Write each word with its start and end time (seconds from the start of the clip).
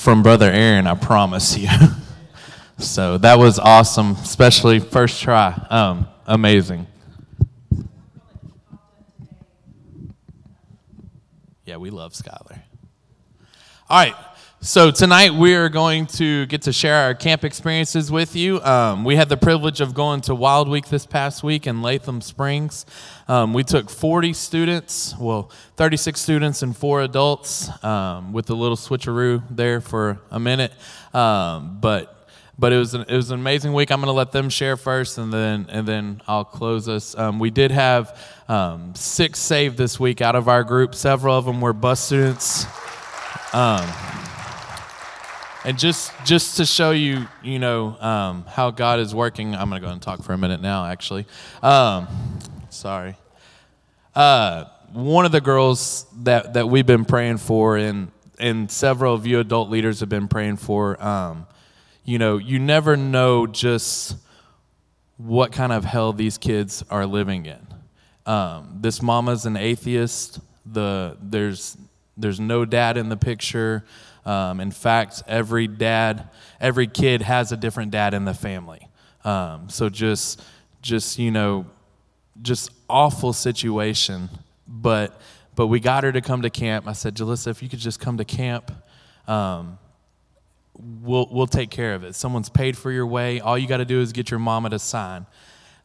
from 0.00 0.22
Brother 0.22 0.50
Aaron, 0.50 0.86
I 0.86 0.94
promise 0.94 1.58
you. 1.58 1.68
so 2.78 3.18
that 3.18 3.38
was 3.38 3.58
awesome, 3.58 4.12
especially 4.12 4.80
first 4.80 5.22
try. 5.22 5.52
Um, 5.68 6.08
amazing. 6.26 6.86
Yeah, 11.66 11.76
we 11.76 11.90
love 11.90 12.14
Skylar. 12.14 12.62
All 13.90 13.98
right. 13.98 14.14
So 14.62 14.90
tonight 14.90 15.32
we 15.32 15.54
are 15.54 15.70
going 15.70 16.04
to 16.18 16.44
get 16.44 16.62
to 16.62 16.72
share 16.74 16.94
our 16.94 17.14
camp 17.14 17.44
experiences 17.44 18.12
with 18.12 18.36
you. 18.36 18.60
Um, 18.60 19.04
we 19.04 19.16
had 19.16 19.30
the 19.30 19.38
privilege 19.38 19.80
of 19.80 19.94
going 19.94 20.20
to 20.22 20.34
Wild 20.34 20.68
Week 20.68 20.86
this 20.88 21.06
past 21.06 21.42
week 21.42 21.66
in 21.66 21.80
Latham 21.80 22.20
Springs. 22.20 22.84
Um, 23.26 23.54
we 23.54 23.64
took 23.64 23.88
40 23.88 24.34
students, 24.34 25.16
well, 25.18 25.50
36 25.76 26.20
students 26.20 26.60
and 26.60 26.76
four 26.76 27.00
adults, 27.00 27.70
um, 27.82 28.34
with 28.34 28.50
a 28.50 28.54
little 28.54 28.76
switcheroo 28.76 29.42
there 29.48 29.80
for 29.80 30.20
a 30.30 30.38
minute. 30.38 30.74
Um, 31.14 31.78
but 31.80 32.28
but 32.58 32.74
it 32.74 32.76
was 32.76 32.92
an, 32.92 33.06
it 33.08 33.16
was 33.16 33.30
an 33.30 33.40
amazing 33.40 33.72
week. 33.72 33.90
I'm 33.90 34.00
going 34.00 34.08
to 34.08 34.12
let 34.12 34.30
them 34.30 34.50
share 34.50 34.76
first, 34.76 35.16
and 35.16 35.32
then 35.32 35.68
and 35.70 35.88
then 35.88 36.20
I'll 36.28 36.44
close 36.44 36.86
us. 36.86 37.16
Um, 37.16 37.38
we 37.38 37.48
did 37.48 37.70
have 37.70 38.14
um, 38.46 38.94
six 38.94 39.38
saved 39.38 39.78
this 39.78 39.98
week 39.98 40.20
out 40.20 40.36
of 40.36 40.48
our 40.48 40.64
group. 40.64 40.94
Several 40.94 41.34
of 41.34 41.46
them 41.46 41.62
were 41.62 41.72
bus 41.72 41.98
students. 41.98 42.66
Um, 43.54 43.88
and 45.64 45.78
just 45.78 46.12
just 46.24 46.56
to 46.56 46.64
show 46.64 46.90
you, 46.90 47.26
you 47.42 47.58
know, 47.58 47.98
um, 48.00 48.44
how 48.46 48.70
God 48.70 49.00
is 49.00 49.14
working, 49.14 49.54
I'm 49.54 49.68
going 49.68 49.80
to 49.80 49.86
go 49.86 49.92
and 49.92 50.00
talk 50.00 50.22
for 50.22 50.32
a 50.32 50.38
minute 50.38 50.60
now. 50.60 50.86
Actually, 50.86 51.26
um, 51.62 52.08
sorry. 52.70 53.16
Uh, 54.14 54.64
one 54.92 55.24
of 55.24 55.32
the 55.32 55.40
girls 55.40 56.06
that 56.22 56.54
that 56.54 56.68
we've 56.68 56.86
been 56.86 57.04
praying 57.04 57.38
for, 57.38 57.76
and 57.76 58.10
and 58.38 58.70
several 58.70 59.14
of 59.14 59.26
you 59.26 59.38
adult 59.38 59.70
leaders 59.70 60.00
have 60.00 60.08
been 60.08 60.28
praying 60.28 60.56
for. 60.56 61.02
Um, 61.02 61.46
you 62.04 62.18
know, 62.18 62.38
you 62.38 62.58
never 62.58 62.96
know 62.96 63.46
just 63.46 64.16
what 65.16 65.52
kind 65.52 65.72
of 65.72 65.84
hell 65.84 66.12
these 66.12 66.38
kids 66.38 66.82
are 66.90 67.06
living 67.06 67.46
in. 67.46 67.66
Um, 68.24 68.78
this 68.80 69.02
mama's 69.02 69.46
an 69.46 69.56
atheist. 69.56 70.40
The 70.64 71.16
there's 71.20 71.76
there's 72.16 72.40
no 72.40 72.64
dad 72.64 72.96
in 72.96 73.08
the 73.08 73.16
picture. 73.16 73.84
Um, 74.24 74.60
in 74.60 74.70
fact, 74.70 75.22
every 75.26 75.66
dad, 75.66 76.28
every 76.60 76.86
kid 76.86 77.22
has 77.22 77.52
a 77.52 77.56
different 77.56 77.90
dad 77.90 78.14
in 78.14 78.24
the 78.24 78.34
family. 78.34 78.88
Um, 79.24 79.68
so 79.68 79.88
just, 79.88 80.42
just 80.82 81.18
you 81.18 81.30
know, 81.30 81.66
just 82.42 82.70
awful 82.88 83.32
situation. 83.32 84.28
But, 84.66 85.20
but 85.56 85.66
we 85.66 85.80
got 85.80 86.04
her 86.04 86.12
to 86.12 86.20
come 86.20 86.42
to 86.42 86.50
camp. 86.50 86.86
I 86.86 86.92
said, 86.92 87.14
Jalissa, 87.16 87.48
if 87.48 87.62
you 87.62 87.68
could 87.68 87.78
just 87.78 88.00
come 88.00 88.18
to 88.18 88.24
camp, 88.24 88.70
um, 89.26 89.78
we'll 91.02 91.28
we'll 91.30 91.46
take 91.46 91.70
care 91.70 91.94
of 91.94 92.04
it. 92.04 92.14
Someone's 92.14 92.48
paid 92.48 92.76
for 92.76 92.90
your 92.90 93.06
way. 93.06 93.40
All 93.40 93.58
you 93.58 93.66
got 93.66 93.78
to 93.78 93.84
do 93.84 94.00
is 94.00 94.12
get 94.12 94.30
your 94.30 94.40
mama 94.40 94.70
to 94.70 94.78
sign. 94.78 95.26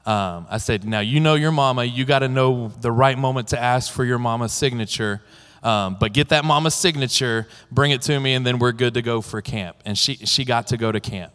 Um, 0.06 0.46
I 0.50 0.60
said, 0.60 0.86
now 0.86 1.00
you 1.00 1.20
know 1.20 1.34
your 1.34 1.52
mama. 1.52 1.84
You 1.84 2.06
got 2.06 2.20
to 2.20 2.28
know 2.28 2.68
the 2.80 2.92
right 2.92 3.18
moment 3.18 3.50
to 3.50 3.62
ask 3.62 3.92
for 3.92 4.06
your 4.06 4.20
mama's 4.20 4.54
signature. 4.54 5.22
Um, 5.66 5.98
but 6.00 6.14
get 6.14 6.30
that 6.30 6.46
mama's 6.46 6.76
signature, 6.76 7.48
bring 7.72 7.90
it 7.90 8.04
to 8.04 8.20
me, 8.20 8.36
and 8.36 8.46
then 8.46 8.60
we're 8.60 8.72
good 8.72 8.94
to 8.94 9.02
go 9.02 9.20
for 9.20 9.42
camp. 9.42 9.78
And 9.84 9.98
she, 9.98 10.14
she 10.18 10.46
got 10.46 10.68
to 10.68 10.78
go 10.78 10.92
to 10.92 11.00
camp. 11.00 11.34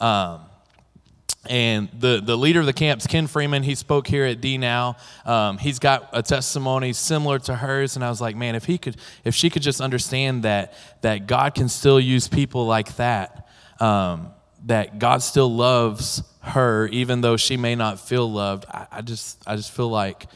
Um, 0.00 0.42
and 1.48 1.88
the, 1.98 2.20
the 2.22 2.36
leader 2.36 2.60
of 2.60 2.66
the 2.66 2.74
camp's 2.74 3.06
Ken 3.06 3.26
Freeman. 3.26 3.62
He 3.62 3.74
spoke 3.74 4.06
here 4.06 4.26
at 4.26 4.42
D 4.42 4.58
Now. 4.58 4.96
Um, 5.24 5.56
he's 5.56 5.78
got 5.78 6.10
a 6.12 6.22
testimony 6.22 6.92
similar 6.92 7.38
to 7.38 7.56
hers, 7.56 7.96
and 7.96 8.04
I 8.04 8.10
was 8.10 8.20
like, 8.20 8.36
man, 8.36 8.54
if 8.54 8.66
he 8.66 8.76
could, 8.76 8.98
if 9.24 9.34
she 9.34 9.48
could 9.48 9.62
just 9.62 9.80
understand 9.80 10.42
that 10.42 10.74
that 11.00 11.26
God 11.26 11.54
can 11.54 11.70
still 11.70 11.98
use 11.98 12.28
people 12.28 12.66
like 12.66 12.96
that, 12.96 13.48
um, 13.80 14.28
that 14.66 14.98
God 14.98 15.22
still 15.22 15.50
loves 15.50 16.22
her, 16.40 16.86
even 16.88 17.22
though 17.22 17.38
she 17.38 17.56
may 17.56 17.74
not 17.74 17.98
feel 17.98 18.30
loved. 18.30 18.66
I, 18.68 18.86
I 18.92 19.00
just 19.00 19.42
I 19.46 19.56
just 19.56 19.72
feel 19.72 19.88
like 19.88 20.26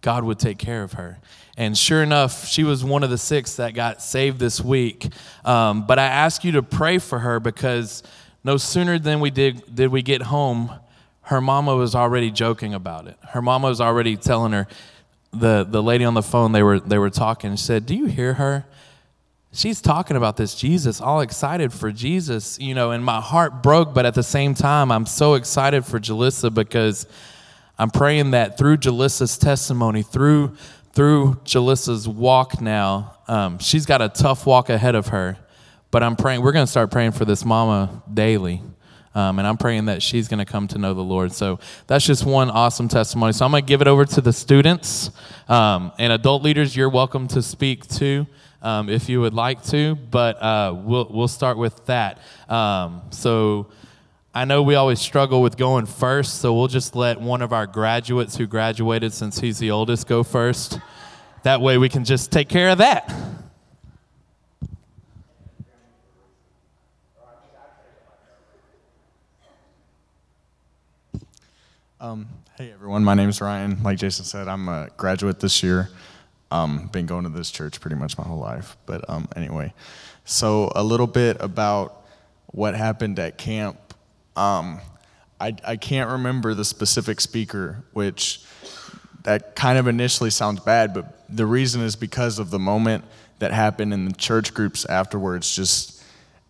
God 0.00 0.24
would 0.24 0.40
take 0.40 0.58
care 0.58 0.82
of 0.82 0.94
her. 0.94 1.20
And 1.56 1.76
sure 1.76 2.02
enough, 2.02 2.46
she 2.46 2.64
was 2.64 2.84
one 2.84 3.02
of 3.02 3.10
the 3.10 3.18
six 3.18 3.56
that 3.56 3.74
got 3.74 4.02
saved 4.02 4.38
this 4.38 4.60
week. 4.60 5.08
Um, 5.44 5.86
but 5.86 5.98
I 5.98 6.04
ask 6.04 6.44
you 6.44 6.52
to 6.52 6.62
pray 6.62 6.98
for 6.98 7.18
her 7.18 7.40
because 7.40 8.02
no 8.44 8.56
sooner 8.58 8.98
than 8.98 9.20
we 9.20 9.30
did 9.30 9.74
did 9.74 9.88
we 9.88 10.02
get 10.02 10.22
home, 10.22 10.70
her 11.22 11.40
mama 11.40 11.74
was 11.74 11.94
already 11.94 12.30
joking 12.30 12.74
about 12.74 13.06
it. 13.06 13.16
Her 13.30 13.42
mama 13.42 13.68
was 13.68 13.80
already 13.80 14.16
telling 14.16 14.52
her, 14.52 14.68
the, 15.32 15.66
the 15.68 15.82
lady 15.82 16.04
on 16.04 16.14
the 16.14 16.22
phone, 16.22 16.52
they 16.52 16.62
were, 16.62 16.80
they 16.80 16.98
were 16.98 17.10
talking, 17.10 17.50
and 17.50 17.60
said, 17.60 17.86
Do 17.86 17.94
you 17.94 18.06
hear 18.06 18.34
her? 18.34 18.64
She's 19.52 19.80
talking 19.80 20.16
about 20.16 20.36
this 20.36 20.54
Jesus, 20.54 21.00
all 21.00 21.20
excited 21.20 21.72
for 21.72 21.90
Jesus, 21.90 22.58
you 22.58 22.74
know, 22.74 22.90
and 22.90 23.02
my 23.04 23.20
heart 23.20 23.62
broke, 23.62 23.94
but 23.94 24.04
at 24.04 24.14
the 24.14 24.22
same 24.22 24.54
time, 24.54 24.92
I'm 24.92 25.06
so 25.06 25.34
excited 25.34 25.84
for 25.84 25.98
Jalissa 25.98 26.52
because 26.52 27.06
I'm 27.78 27.90
praying 27.90 28.32
that 28.32 28.58
through 28.58 28.78
Jalissa's 28.78 29.38
testimony, 29.38 30.02
through 30.02 30.56
through 30.96 31.38
Jalissa's 31.44 32.08
walk 32.08 32.58
now, 32.58 33.18
um, 33.28 33.58
she's 33.58 33.84
got 33.84 34.00
a 34.00 34.08
tough 34.08 34.46
walk 34.46 34.70
ahead 34.70 34.94
of 34.94 35.08
her. 35.08 35.36
But 35.90 36.02
I'm 36.02 36.16
praying, 36.16 36.40
we're 36.40 36.52
going 36.52 36.64
to 36.64 36.70
start 36.70 36.90
praying 36.90 37.12
for 37.12 37.26
this 37.26 37.44
mama 37.44 38.02
daily. 38.12 38.62
Um, 39.14 39.38
and 39.38 39.46
I'm 39.46 39.58
praying 39.58 39.84
that 39.86 40.02
she's 40.02 40.26
going 40.26 40.38
to 40.38 40.46
come 40.46 40.66
to 40.68 40.78
know 40.78 40.94
the 40.94 41.02
Lord. 41.02 41.32
So 41.32 41.60
that's 41.86 42.06
just 42.06 42.24
one 42.24 42.50
awesome 42.50 42.88
testimony. 42.88 43.34
So 43.34 43.44
I'm 43.44 43.50
going 43.50 43.62
to 43.62 43.68
give 43.68 43.82
it 43.82 43.88
over 43.88 44.06
to 44.06 44.22
the 44.22 44.32
students. 44.32 45.10
Um, 45.48 45.92
and 45.98 46.14
adult 46.14 46.42
leaders, 46.42 46.74
you're 46.74 46.88
welcome 46.88 47.28
to 47.28 47.42
speak 47.42 47.86
too. 47.86 48.26
Um, 48.62 48.88
if 48.88 49.10
you 49.10 49.20
would 49.20 49.34
like 49.34 49.62
to, 49.66 49.96
but 49.96 50.42
uh, 50.42 50.74
we'll, 50.74 51.08
we'll 51.10 51.28
start 51.28 51.58
with 51.58 51.84
that. 51.86 52.20
Um, 52.48 53.02
so 53.10 53.66
I 54.36 54.44
know 54.44 54.62
we 54.62 54.74
always 54.74 55.00
struggle 55.00 55.40
with 55.40 55.56
going 55.56 55.86
first, 55.86 56.42
so 56.42 56.52
we'll 56.52 56.68
just 56.68 56.94
let 56.94 57.18
one 57.18 57.40
of 57.40 57.54
our 57.54 57.66
graduates 57.66 58.36
who 58.36 58.46
graduated 58.46 59.14
since 59.14 59.40
he's 59.40 59.58
the 59.58 59.70
oldest 59.70 60.06
go 60.06 60.22
first. 60.22 60.78
That 61.44 61.62
way 61.62 61.78
we 61.78 61.88
can 61.88 62.04
just 62.04 62.30
take 62.30 62.50
care 62.50 62.68
of 62.68 62.76
that. 62.76 63.10
Um, 71.98 72.28
hey 72.58 72.70
everyone, 72.72 73.04
my 73.04 73.14
name 73.14 73.30
is 73.30 73.40
Ryan. 73.40 73.82
Like 73.82 73.96
Jason 73.96 74.26
said, 74.26 74.48
I'm 74.48 74.68
a 74.68 74.90
graduate 74.98 75.40
this 75.40 75.62
year. 75.62 75.88
Um, 76.50 76.88
been 76.88 77.06
going 77.06 77.22
to 77.24 77.30
this 77.30 77.50
church 77.50 77.80
pretty 77.80 77.96
much 77.96 78.18
my 78.18 78.24
whole 78.24 78.40
life. 78.40 78.76
But 78.84 79.08
um, 79.08 79.30
anyway, 79.34 79.72
so 80.26 80.70
a 80.76 80.84
little 80.84 81.06
bit 81.06 81.38
about 81.40 82.04
what 82.48 82.74
happened 82.74 83.18
at 83.18 83.38
camp 83.38 83.78
um, 84.36 84.80
I, 85.40 85.54
I 85.66 85.76
can't 85.76 86.10
remember 86.10 86.54
the 86.54 86.64
specific 86.64 87.20
speaker, 87.20 87.84
which 87.92 88.42
that 89.22 89.56
kind 89.56 89.78
of 89.78 89.86
initially 89.88 90.30
sounds 90.30 90.60
bad, 90.60 90.94
but 90.94 91.24
the 91.28 91.46
reason 91.46 91.82
is 91.82 91.96
because 91.96 92.38
of 92.38 92.50
the 92.50 92.58
moment 92.58 93.04
that 93.38 93.52
happened 93.52 93.92
in 93.92 94.06
the 94.06 94.14
church 94.14 94.54
groups 94.54 94.84
afterwards. 94.86 95.54
Just 95.54 96.02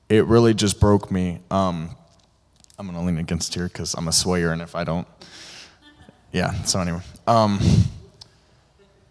it 0.09 0.25
really 0.27 0.55
just 0.55 0.79
broke 0.79 1.11
me. 1.11 1.41
Um, 1.51 1.91
I'm 2.79 2.87
gonna 2.87 3.05
lean 3.05 3.19
against 3.19 3.55
here 3.55 3.69
because 3.69 3.95
I'm 3.95 4.09
a 4.09 4.13
swayer, 4.13 4.53
and 4.53 4.63
if 4.63 4.75
I 4.77 4.85
don't, 4.85 5.09
yeah. 6.33 6.53
So 6.65 6.81
anyway, 6.81 7.01
um, 7.27 7.59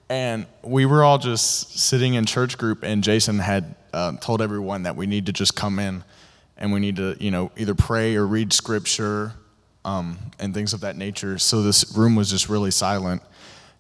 and 0.10 0.46
we 0.62 0.86
were 0.86 1.04
all 1.04 1.18
just 1.18 1.78
sitting 1.78 2.14
in 2.14 2.26
church 2.26 2.58
group, 2.58 2.84
and 2.84 3.04
Jason 3.04 3.40
had 3.40 3.76
uh, 3.94 4.14
told 4.18 4.42
everyone 4.42 4.84
that 4.84 4.96
we 4.96 5.08
need 5.08 5.26
to 5.26 5.34
just 5.34 5.56
come 5.56 5.80
in 5.80 6.04
and 6.58 6.72
we 6.72 6.80
need 6.80 6.96
to, 6.98 7.16
you 7.20 7.32
know, 7.32 7.52
either 7.58 7.76
pray 7.76 8.16
or 8.16 8.26
read 8.26 8.54
scripture 8.54 9.34
um, 9.84 10.18
and 10.40 10.54
things 10.54 10.74
of 10.74 10.82
that 10.82 10.96
nature. 10.96 11.38
So 11.38 11.62
this 11.62 11.96
room 11.96 12.16
was 12.16 12.30
just 12.30 12.50
really 12.50 12.72
silent, 12.72 13.22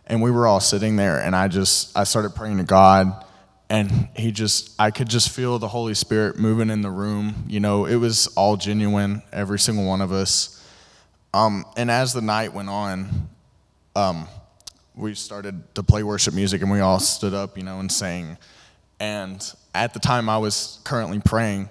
and 0.05 0.21
we 0.21 0.31
were 0.31 0.45
all 0.47 0.59
sitting 0.59 0.95
there, 0.95 1.21
and 1.21 1.35
I 1.35 1.47
just 1.47 1.97
I 1.97 2.03
started 2.03 2.35
praying 2.35 2.57
to 2.57 2.63
God, 2.63 3.25
and 3.69 4.09
He 4.15 4.31
just 4.31 4.73
I 4.79 4.91
could 4.91 5.09
just 5.09 5.29
feel 5.29 5.57
the 5.57 5.67
Holy 5.67 5.93
Spirit 5.93 6.37
moving 6.37 6.69
in 6.69 6.81
the 6.81 6.91
room. 6.91 7.45
You 7.47 7.59
know, 7.59 7.85
it 7.85 7.95
was 7.95 8.27
all 8.35 8.57
genuine, 8.57 9.23
every 9.31 9.59
single 9.59 9.85
one 9.85 10.01
of 10.01 10.11
us. 10.11 10.51
Um, 11.33 11.65
and 11.75 11.91
as 11.91 12.13
the 12.13 12.21
night 12.21 12.53
went 12.53 12.69
on, 12.69 13.29
um, 13.95 14.27
we 14.95 15.13
started 15.15 15.75
to 15.75 15.83
play 15.83 16.03
worship 16.03 16.33
music, 16.33 16.61
and 16.61 16.71
we 16.71 16.79
all 16.79 16.99
stood 16.99 17.33
up, 17.33 17.57
you 17.57 17.63
know, 17.63 17.79
and 17.79 17.91
sang. 17.91 18.37
And 18.99 19.43
at 19.73 19.93
the 19.93 19.99
time, 19.99 20.29
I 20.29 20.37
was 20.37 20.79
currently 20.85 21.19
praying 21.19 21.69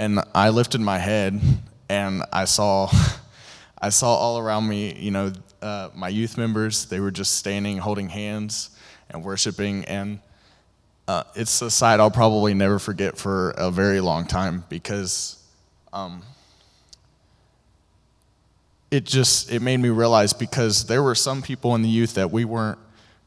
and 0.00 0.18
I 0.34 0.48
lifted 0.48 0.80
my 0.80 0.96
head 0.96 1.38
and 1.90 2.22
I 2.32 2.46
saw, 2.46 2.90
I 3.78 3.90
saw 3.90 4.14
all 4.14 4.38
around 4.38 4.66
me, 4.66 4.94
you 4.94 5.10
know, 5.10 5.30
uh, 5.60 5.90
my 5.94 6.08
youth 6.08 6.38
members. 6.38 6.86
They 6.86 7.00
were 7.00 7.10
just 7.10 7.34
standing, 7.34 7.76
holding 7.76 8.08
hands, 8.08 8.70
and 9.10 9.22
worshiping. 9.22 9.84
And 9.84 10.20
uh, 11.06 11.24
it's 11.34 11.60
a 11.60 11.70
sight 11.70 12.00
I'll 12.00 12.10
probably 12.10 12.54
never 12.54 12.78
forget 12.78 13.18
for 13.18 13.50
a 13.50 13.70
very 13.70 14.00
long 14.00 14.26
time 14.26 14.64
because 14.70 15.38
um, 15.92 16.22
it 18.90 19.04
just 19.04 19.52
it 19.52 19.60
made 19.60 19.80
me 19.80 19.90
realize 19.90 20.32
because 20.32 20.86
there 20.86 21.02
were 21.02 21.14
some 21.14 21.42
people 21.42 21.74
in 21.74 21.82
the 21.82 21.90
youth 21.90 22.14
that 22.14 22.30
we 22.30 22.46
weren't 22.46 22.78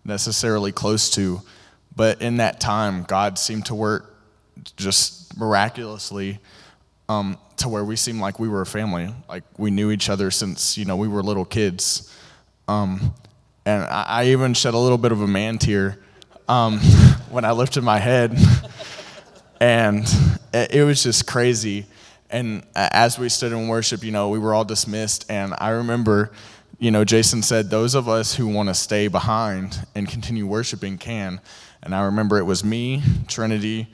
necessarily 0.03 0.71
close 0.71 1.11
to, 1.11 1.39
but 1.95 2.19
in 2.19 2.37
that 2.37 2.59
time, 2.59 3.03
God 3.03 3.37
seemed 3.37 3.67
to 3.67 3.75
work 3.75 4.09
just 4.75 5.37
miraculously 5.37 6.39
um, 7.09 7.37
to 7.57 7.69
where 7.69 7.83
we 7.83 7.95
seemed 7.95 8.19
like 8.19 8.39
we 8.39 8.47
were 8.47 8.61
a 8.61 8.65
family. 8.65 9.13
Like 9.27 9.43
we 9.57 9.71
knew 9.71 9.91
each 9.91 10.09
other 10.09 10.31
since 10.31 10.77
you 10.77 10.85
know 10.85 10.95
we 10.95 11.07
were 11.07 11.23
little 11.23 11.45
kids. 11.45 12.13
Um, 12.67 13.13
and 13.65 13.83
I, 13.83 14.03
I, 14.07 14.25
even 14.27 14.53
shed 14.53 14.73
a 14.73 14.77
little 14.77 14.97
bit 14.97 15.11
of 15.11 15.21
a 15.21 15.27
man 15.27 15.57
tear 15.57 15.99
um, 16.47 16.79
when 17.29 17.45
I 17.45 17.51
lifted 17.51 17.83
my 17.83 17.99
head, 17.99 18.37
and 19.59 20.03
it, 20.53 20.75
it 20.75 20.83
was 20.83 21.03
just 21.03 21.27
crazy. 21.27 21.85
And 22.29 22.65
as 22.75 23.19
we 23.19 23.29
stood 23.29 23.51
in 23.51 23.67
worship, 23.67 24.03
you 24.03 24.11
know, 24.11 24.29
we 24.29 24.39
were 24.39 24.53
all 24.53 24.65
dismissed, 24.65 25.29
and 25.29 25.53
I 25.59 25.69
remember 25.69 26.31
you 26.83 26.91
know, 26.91 27.05
Jason 27.05 27.41
said, 27.41 27.69
those 27.69 27.95
of 27.95 28.09
us 28.09 28.35
who 28.35 28.45
want 28.45 28.67
to 28.67 28.73
stay 28.73 29.07
behind 29.07 29.87
and 29.95 30.05
continue 30.05 30.45
worshiping 30.45 30.97
can. 30.97 31.39
And 31.81 31.95
I 31.95 32.01
remember 32.07 32.37
it 32.37 32.43
was 32.43 32.65
me, 32.65 33.01
Trinity, 33.29 33.87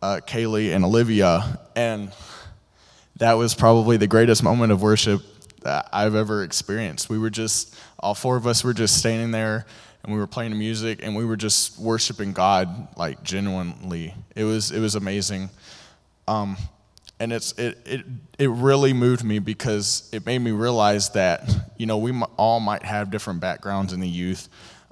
uh, 0.00 0.20
Kaylee, 0.26 0.74
and 0.74 0.82
Olivia. 0.82 1.58
And 1.76 2.10
that 3.22 3.34
was 3.34 3.54
probably 3.54 3.96
the 3.96 4.08
greatest 4.08 4.42
moment 4.42 4.72
of 4.72 4.82
worship 4.82 5.22
that 5.62 5.88
I've 5.92 6.16
ever 6.16 6.42
experienced. 6.42 7.08
We 7.08 7.18
were 7.18 7.30
just, 7.30 7.72
all 8.00 8.16
four 8.16 8.36
of 8.36 8.48
us 8.48 8.64
were 8.64 8.74
just 8.74 8.98
standing 8.98 9.30
there 9.30 9.64
and 10.02 10.12
we 10.12 10.18
were 10.18 10.26
playing 10.26 10.58
music 10.58 10.98
and 11.04 11.14
we 11.14 11.24
were 11.24 11.36
just 11.36 11.78
worshiping 11.78 12.32
God 12.32 12.88
like 12.96 13.22
genuinely. 13.22 14.12
It 14.34 14.42
was, 14.42 14.72
it 14.72 14.80
was 14.80 14.96
amazing. 14.96 15.50
Um, 16.26 16.56
and 17.20 17.32
it's 17.32 17.52
it, 17.52 17.78
it 17.86 18.04
it 18.36 18.50
really 18.50 18.92
moved 18.92 19.22
me 19.22 19.38
because 19.38 20.10
it 20.12 20.26
made 20.26 20.40
me 20.40 20.50
realize 20.50 21.10
that 21.10 21.48
you 21.76 21.86
know 21.86 21.98
we 21.98 22.10
all 22.36 22.58
might 22.58 22.82
have 22.82 23.12
different 23.12 23.38
backgrounds 23.38 23.92
in 23.92 24.00
the 24.00 24.08
youth 24.08 24.48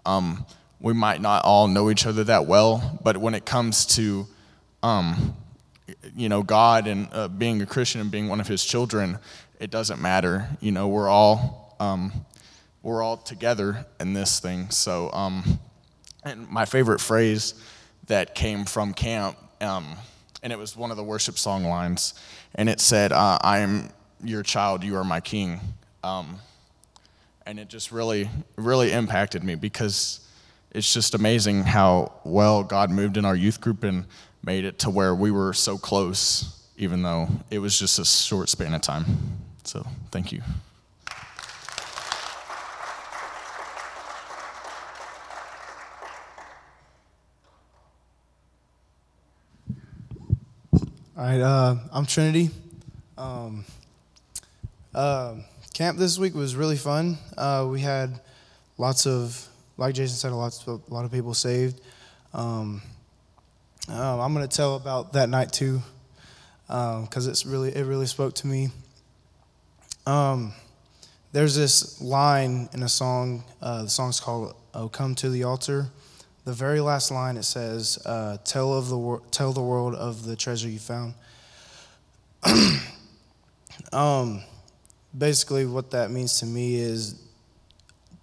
um, 0.07 0.47
we 0.79 0.93
might 0.93 1.21
not 1.21 1.45
all 1.45 1.67
know 1.67 1.91
each 1.91 2.07
other 2.07 2.23
that 2.23 2.47
well 2.47 3.01
but 3.03 3.17
when 3.17 3.35
it 3.35 3.45
comes 3.45 3.85
to 3.85 4.29
um, 4.85 5.35
you 6.17 6.29
know 6.29 6.43
god 6.43 6.87
and 6.87 7.09
uh, 7.13 7.29
being 7.29 7.61
a 7.63 7.67
christian 7.67 8.01
and 8.01 8.11
being 8.11 8.29
one 8.29 8.41
of 8.41 8.47
his 8.47 8.65
children 8.65 9.19
it 9.61 9.71
doesn't 9.71 10.01
matter. 10.01 10.49
You 10.61 10.73
know 10.73 10.89
we're 10.89 11.09
all 11.09 11.77
um, 11.79 12.13
we're 12.83 13.03
all 13.03 13.19
together 13.19 13.87
in 14.01 14.15
this 14.15 14.41
thing. 14.41 14.71
So 14.71 15.13
um, 15.13 15.61
and 16.25 16.49
my 16.49 16.65
favorite 16.65 17.01
phrase 17.01 17.55
that 18.07 18.35
came 18.35 18.65
from 18.65 18.95
camp 18.95 19.37
um, 19.61 19.97
and 20.43 20.53
it 20.53 20.59
was 20.59 20.75
one 20.75 20.91
of 20.91 20.97
the 20.97 21.05
worship 21.05 21.39
song 21.39 21.65
lines, 21.65 22.15
and 22.55 22.69
it 22.69 22.81
said, 22.81 23.13
uh, 23.13 23.39
"I 23.43 23.59
am 23.59 23.91
your 24.25 24.43
child, 24.43 24.83
you 24.83 24.97
are 24.97 25.05
my 25.05 25.21
king," 25.21 25.61
um, 26.03 26.39
and 27.45 27.61
it 27.61 27.69
just 27.69 27.93
really, 27.93 28.31
really 28.57 28.91
impacted 28.91 29.45
me 29.45 29.55
because 29.55 30.27
it's 30.71 30.95
just 30.95 31.15
amazing 31.15 31.65
how 31.65 32.13
well 32.25 32.65
God 32.65 32.91
moved 32.91 33.19
in 33.19 33.27
our 33.27 33.37
youth 33.37 33.61
group 33.61 33.85
and 33.85 34.07
made 34.45 34.65
it 34.65 34.79
to 34.81 34.91
where 34.91 35.15
we 35.15 35.31
were 35.31 35.53
so 35.53 35.77
close, 35.77 36.67
even 36.77 37.03
though 37.03 37.29
it 37.51 37.59
was 37.59 37.79
just 37.79 37.99
a 37.99 38.05
short 38.05 38.49
span 38.49 38.75
of 38.75 38.83
time. 38.83 39.05
So, 39.65 39.87
thank 40.11 40.33
you. 40.33 40.43
All 51.17 51.27
right, 51.27 51.41
uh, 51.41 51.77
I'm 51.93 52.07
Trinity. 52.07 52.49
Um, 53.19 53.67
uh, 54.95 55.35
camp 55.75 55.99
this 55.99 56.19
week 56.19 56.35
was 56.35 56.57
really 56.57 56.79
fun. 56.79 57.19
Uh, 57.37 57.69
we 57.71 57.81
had 57.81 58.21
lots 58.79 59.07
of, 59.07 59.47
like 59.77 59.95
Jason 59.95 60.17
said, 60.17 60.33
a 60.33 60.35
lot, 60.35 60.59
a 60.67 60.81
lot 60.89 61.05
of 61.05 61.13
people 61.13 61.35
saved. 61.35 61.79
Um, 62.33 62.81
um 63.91 64.21
I'm 64.21 64.35
going 64.35 64.49
to 64.49 64.57
tell 64.57 64.77
about 64.77 65.13
that 65.15 65.29
night 65.29 65.53
too, 65.53 65.83
because 66.67 67.27
um, 67.27 67.31
it's 67.31 67.45
really 67.45 67.75
it 67.75 67.85
really 67.85 68.07
spoke 68.07 68.35
to 68.37 68.47
me. 68.47 68.69
Um, 70.07 70.53
there's 71.33 71.55
this 71.55 72.01
line 72.01 72.69
in 72.73 72.83
a 72.83 72.89
song. 72.89 73.45
Uh, 73.61 73.83
the 73.83 73.91
song's 73.91 74.21
called 74.21 74.55
"Oh 74.75 74.89
Come 74.89 75.15
to 75.17 75.29
the 75.29 75.45
Altar." 75.45 75.91
the 76.45 76.53
very 76.53 76.81
last 76.81 77.11
line 77.11 77.37
it 77.37 77.45
says, 77.45 77.99
uh, 78.07 78.39
"Tell 78.45 78.73
of 78.73 78.89
the 78.89 78.99
wor- 78.99 79.23
tell 79.31 79.53
the 79.53 79.63
world 79.63 79.95
of 79.95 80.25
the 80.25 80.37
treasure 80.37 80.69
you 80.69 80.79
found." 80.79 81.15
um, 83.93 84.43
basically, 85.17 85.67
what 85.67 85.91
that 85.91 86.11
means 86.11 86.41
to 86.41 86.47
me 86.47 86.77
is 86.77 87.21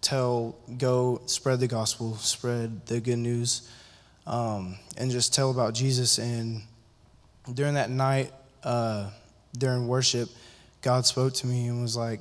tell, 0.01 0.55
go, 0.77 1.21
spread 1.25 1.59
the 1.59 1.67
gospel, 1.67 2.15
spread 2.17 2.85
the 2.87 2.99
good 2.99 3.19
news, 3.19 3.69
um, 4.27 4.77
and 4.97 5.09
just 5.09 5.33
tell 5.33 5.49
about 5.49 5.73
Jesus. 5.73 6.19
And 6.19 6.61
during 7.51 7.73
that 7.73 7.89
night, 7.89 8.31
uh, 8.63 9.09
during 9.57 9.87
worship, 9.87 10.29
God 10.83 11.07
spoke 11.07 11.33
to 11.35 11.47
me 11.47 11.67
and 11.67 11.81
was 11.81 11.97
like, 11.97 12.19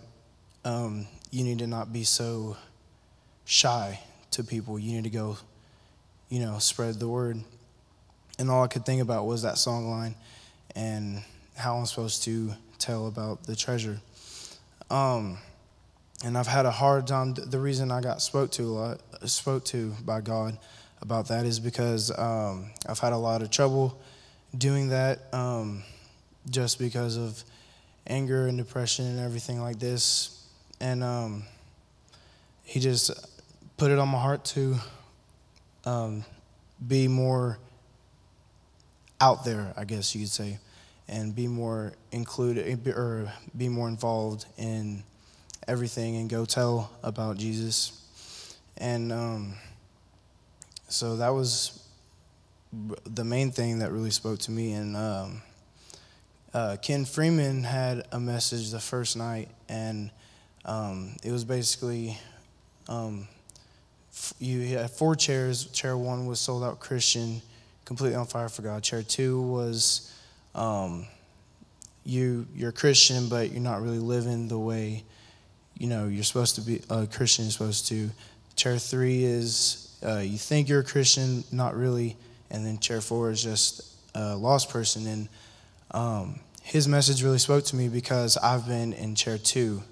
um, 0.64 1.06
"You 1.30 1.44
need 1.44 1.58
to 1.58 1.66
not 1.66 1.92
be 1.92 2.04
so 2.04 2.56
shy 3.44 4.00
to 4.30 4.42
people. 4.42 4.78
You 4.78 4.92
need 4.92 5.04
to 5.04 5.10
go." 5.10 5.36
you 6.28 6.40
know, 6.40 6.58
spread 6.58 6.98
the 6.98 7.08
word. 7.08 7.40
And 8.38 8.50
all 8.50 8.64
I 8.64 8.66
could 8.66 8.84
think 8.84 9.00
about 9.00 9.26
was 9.26 9.42
that 9.42 9.58
song 9.58 9.90
line 9.90 10.14
and 10.74 11.22
how 11.56 11.76
I'm 11.76 11.86
supposed 11.86 12.24
to 12.24 12.52
tell 12.78 13.06
about 13.06 13.44
the 13.44 13.56
treasure. 13.56 14.00
Um, 14.90 15.38
and 16.24 16.36
I've 16.36 16.46
had 16.46 16.66
a 16.66 16.70
hard 16.70 17.06
time. 17.06 17.34
The 17.34 17.58
reason 17.58 17.90
I 17.90 18.00
got 18.00 18.20
spoke 18.20 18.50
to 18.52 18.62
a 18.62 18.64
lot, 18.64 19.00
spoke 19.24 19.64
to 19.66 19.94
by 20.04 20.20
God 20.20 20.58
about 21.02 21.28
that 21.28 21.46
is 21.46 21.60
because 21.60 22.16
um, 22.18 22.70
I've 22.88 22.98
had 22.98 23.12
a 23.12 23.16
lot 23.16 23.42
of 23.42 23.50
trouble 23.50 23.98
doing 24.56 24.88
that, 24.88 25.20
um, 25.32 25.82
just 26.50 26.78
because 26.78 27.16
of 27.16 27.42
anger 28.06 28.46
and 28.46 28.56
depression 28.56 29.06
and 29.06 29.20
everything 29.20 29.60
like 29.60 29.78
this. 29.78 30.46
And 30.80 31.02
um, 31.02 31.44
He 32.64 32.80
just 32.80 33.10
put 33.76 33.90
it 33.90 33.98
on 33.98 34.08
my 34.08 34.20
heart 34.20 34.44
to 34.46 34.76
um, 35.84 36.24
be 36.86 37.08
more 37.08 37.58
out 39.20 39.44
there, 39.44 39.72
I 39.76 39.84
guess 39.84 40.14
you 40.14 40.22
could 40.22 40.30
say, 40.30 40.58
and 41.08 41.34
be 41.34 41.46
more 41.46 41.92
included 42.12 42.86
or 42.88 43.32
be 43.56 43.68
more 43.68 43.88
involved 43.88 44.46
in 44.58 45.02
everything 45.66 46.16
and 46.16 46.28
go 46.28 46.44
tell 46.44 46.90
about 47.02 47.36
Jesus. 47.36 48.02
And 48.76 49.12
um, 49.12 49.54
so 50.88 51.16
that 51.16 51.30
was 51.30 51.82
the 53.04 53.24
main 53.24 53.50
thing 53.50 53.78
that 53.80 53.90
really 53.92 54.10
spoke 54.10 54.38
to 54.40 54.50
me. 54.50 54.72
And 54.72 54.96
um, 54.96 55.42
uh, 56.52 56.76
Ken 56.80 57.04
Freeman 57.04 57.64
had 57.64 58.06
a 58.12 58.20
message 58.20 58.70
the 58.70 58.80
first 58.80 59.16
night, 59.16 59.48
and 59.68 60.10
um, 60.64 61.16
it 61.22 61.32
was 61.32 61.44
basically 61.44 62.18
um, 62.88 63.28
you 64.38 64.62
had 64.76 64.90
four 64.90 65.14
chairs. 65.14 65.66
Chair 65.66 65.96
one 65.96 66.26
was 66.26 66.40
sold 66.40 66.64
out 66.64 66.80
Christian, 66.80 67.42
completely 67.84 68.16
on 68.16 68.26
fire 68.26 68.48
for 68.48 68.62
God. 68.62 68.82
Chair 68.82 69.02
two 69.02 69.40
was 69.40 70.14
um, 70.54 71.06
you 72.04 72.46
you're 72.54 72.72
Christian, 72.72 73.28
but 73.28 73.52
you're 73.52 73.60
not 73.60 73.82
really 73.82 73.98
living 73.98 74.48
the 74.48 74.58
way 74.58 75.04
you 75.76 75.88
know 75.88 76.06
you're 76.06 76.24
supposed 76.24 76.54
to 76.56 76.60
be. 76.60 76.80
A 76.90 77.06
Christian 77.06 77.46
is 77.46 77.54
supposed 77.54 77.88
to. 77.88 78.10
Chair 78.54 78.78
three 78.78 79.24
is 79.24 79.85
uh, 80.04 80.18
you 80.18 80.38
think 80.38 80.68
you're 80.68 80.80
a 80.80 80.84
Christian, 80.84 81.44
not 81.52 81.76
really, 81.76 82.16
and 82.50 82.64
then 82.64 82.78
chair 82.78 83.00
four 83.00 83.30
is 83.30 83.42
just 83.42 83.82
a 84.14 84.36
lost 84.36 84.70
person. 84.70 85.06
And 85.06 85.28
um, 85.90 86.40
his 86.62 86.88
message 86.88 87.22
really 87.22 87.38
spoke 87.38 87.64
to 87.64 87.76
me 87.76 87.88
because 87.88 88.36
I've 88.36 88.66
been 88.66 88.92
in 88.92 89.14
chair 89.14 89.38
two, 89.38 89.82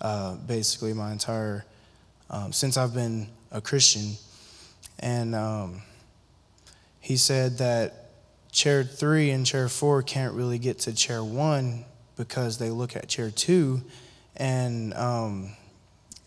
uh, 0.00 0.36
basically 0.36 0.92
my 0.92 1.12
entire 1.12 1.64
um, 2.30 2.52
since 2.52 2.76
I've 2.76 2.94
been 2.94 3.28
a 3.52 3.60
Christian, 3.60 4.12
and 4.98 5.34
um, 5.34 5.82
he 7.00 7.16
said 7.16 7.58
that 7.58 8.10
chair 8.50 8.82
three 8.82 9.30
and 9.30 9.44
chair 9.44 9.68
four 9.68 10.02
can't 10.02 10.34
really 10.34 10.58
get 10.58 10.78
to 10.80 10.94
chair 10.94 11.22
one 11.22 11.84
because 12.16 12.58
they 12.58 12.70
look 12.70 12.96
at 12.96 13.08
chair 13.08 13.30
two 13.30 13.82
and 14.36 14.94
um, 14.94 15.52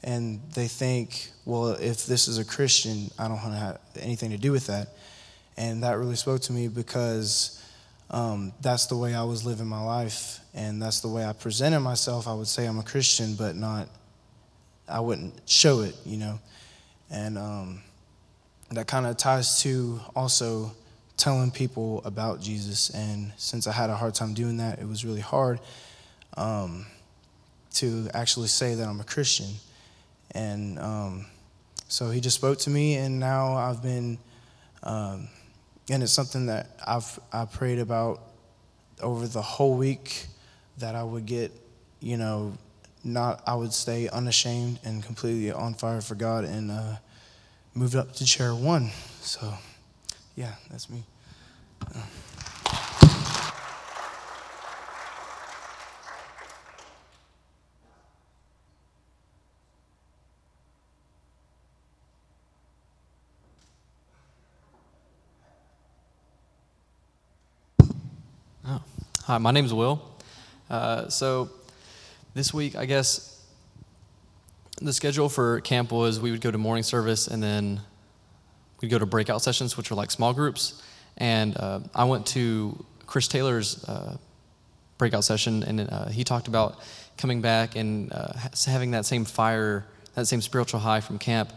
and 0.08 0.40
they 0.54 0.70
think, 0.70 1.32
well, 1.44 1.72
if 1.72 2.06
this 2.06 2.30
is 2.30 2.38
a 2.38 2.46
Christian, 2.46 3.12
I 3.20 3.28
don't 3.28 3.44
want 3.44 3.52
to 3.52 3.60
have 3.60 3.80
anything 4.00 4.32
to 4.32 4.38
do 4.38 4.54
with 4.54 4.68
that. 4.68 4.88
And 5.58 5.84
that 5.84 5.98
really 5.98 6.16
spoke 6.16 6.40
to 6.44 6.54
me 6.54 6.70
because 6.70 7.62
um, 8.10 8.54
that's 8.62 8.86
the 8.86 8.96
way 8.96 9.14
I 9.14 9.24
was 9.24 9.46
living 9.46 9.68
my 9.68 9.84
life, 9.84 10.40
and 10.54 10.82
that's 10.82 11.02
the 11.02 11.10
way 11.10 11.26
I 11.26 11.34
presented 11.34 11.82
myself. 11.82 12.26
I 12.26 12.34
would 12.34 12.48
say 12.48 12.66
I'm 12.66 12.80
a 12.80 12.84
Christian, 12.84 13.36
but 13.36 13.58
not, 13.58 13.90
I 14.88 15.02
wouldn't 15.02 15.34
show 15.46 15.82
it, 15.82 15.94
you 16.06 16.16
know. 16.16 16.40
And 17.12 17.38
um, 17.38 17.82
that 18.72 18.88
kind 18.88 19.06
of 19.06 19.18
ties 19.18 19.62
to 19.64 20.00
also 20.16 20.72
telling 21.18 21.52
people 21.52 22.02
about 22.06 22.40
Jesus. 22.40 22.92
And 22.92 23.34
since 23.36 23.68
I 23.68 23.74
had 23.74 23.90
a 23.90 23.96
hard 23.96 24.16
time 24.16 24.34
doing 24.34 24.56
that, 24.58 24.80
it 24.80 24.88
was 24.88 25.04
really 25.04 25.20
hard 25.20 25.60
um, 26.38 26.86
to 27.74 28.08
actually 28.14 28.48
say 28.48 28.74
that 28.76 28.88
I'm 28.88 29.02
a 29.02 29.04
Christian. 29.04 29.48
And 30.38 30.78
um, 30.80 31.26
so 31.88 32.10
he 32.12 32.22
just 32.22 32.36
spoke 32.36 32.60
to 32.60 32.70
me, 32.70 32.96
and 32.96 33.20
now 33.20 33.56
I've 33.56 33.82
been 33.82 34.20
um, 34.84 35.28
and 35.90 36.04
it's 36.04 36.12
something 36.12 36.48
that 36.48 36.70
I've 36.86 37.20
I 37.32 37.46
prayed 37.46 37.80
about 37.80 38.22
over 39.02 39.28
the 39.28 39.42
whole 39.42 39.76
week 39.76 40.28
that 40.80 40.96
I 40.96 41.04
would 41.04 41.26
get, 41.26 41.52
you 42.00 42.18
know, 42.18 42.54
not 43.04 43.42
I 43.48 43.56
would 43.56 43.74
stay 43.74 44.10
unashamed 44.10 44.80
and 44.84 45.04
completely 45.04 45.52
on 45.52 45.74
fire 45.74 46.02
for 46.02 46.16
God 46.16 46.44
and 46.44 46.72
uh, 46.72 46.96
moved 47.74 47.96
up 47.96 48.14
to 48.14 48.26
chair 48.26 48.54
one. 48.54 48.92
So, 49.22 49.54
yeah, 50.36 50.56
that's 50.70 50.90
me. 50.90 51.04
Uh. 51.96 52.02
Hi, 69.28 69.38
my 69.40 69.52
name 69.52 69.66
is 69.66 69.74
Will. 69.74 70.02
Uh, 70.70 71.10
so 71.10 71.50
this 72.34 72.54
week, 72.54 72.78
I 72.78 72.86
guess 72.86 73.46
the 74.82 74.94
schedule 74.94 75.28
for 75.28 75.60
camp 75.60 75.92
was 75.92 76.18
we 76.18 76.32
would 76.32 76.40
go 76.40 76.50
to 76.50 76.58
morning 76.58 76.84
service 76.84 77.28
and 77.28 77.44
then 77.44 77.82
we'd 78.80 78.88
go 78.88 78.98
to 78.98 79.06
breakout 79.06 79.42
sessions, 79.42 79.76
which 79.76 79.92
are 79.92 79.96
like 79.96 80.12
small 80.12 80.34
groups. 80.34 80.82
And 81.18 81.58
uh, 81.58 81.82
I 81.94 82.06
went 82.06 82.26
to 82.28 82.86
Chris 83.06 83.28
Taylor's 83.28 83.84
uh, 83.84 84.16
breakout 84.98 85.26
session, 85.26 85.62
and 85.64 85.82
uh, 85.82 86.06
he 86.06 86.24
talked 86.24 86.48
about 86.48 86.80
coming 87.18 87.42
back 87.42 87.76
and 87.76 88.14
uh, 88.14 88.32
having 88.66 88.92
that 88.92 89.06
same 89.06 89.26
fire, 89.26 89.86
that 90.16 90.28
same 90.28 90.40
spiritual 90.40 90.80
high 90.80 91.02
from 91.02 91.20
camp, 91.20 91.52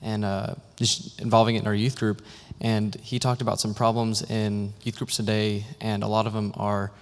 and 0.00 0.24
uh, 0.24 0.54
just 0.76 1.20
involving 1.20 1.56
it 1.56 1.62
in 1.62 1.66
our 1.66 1.74
youth 1.74 1.98
group. 1.98 2.22
And 2.60 2.94
he 2.94 3.18
talked 3.18 3.42
about 3.42 3.58
some 3.58 3.74
problems 3.74 4.22
in 4.22 4.74
youth 4.84 4.96
groups 4.96 5.16
today, 5.16 5.64
and 5.80 6.04
a 6.04 6.06
lot 6.06 6.28
of 6.28 6.32
them 6.32 6.52
are 6.54 6.92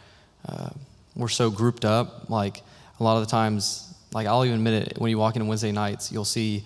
uh, 0.49 0.71
we're 1.17 1.29
so 1.29 1.51
grouped 1.51 1.85
up. 1.85 2.31
Like 2.31 2.63
a 3.01 3.05
lot 3.05 3.17
of 3.17 3.25
the 3.25 3.31
times, 3.31 3.95
like 4.13 4.27
I'll 4.27 4.45
even 4.45 4.59
admit 4.59 4.89
it, 4.89 4.99
when 4.99 5.11
you 5.11 5.19
walk 5.19 5.37
in 5.37 5.47
Wednesday 5.47 5.73
nights, 5.73 6.13
you'll 6.13 6.25
see 6.25 6.65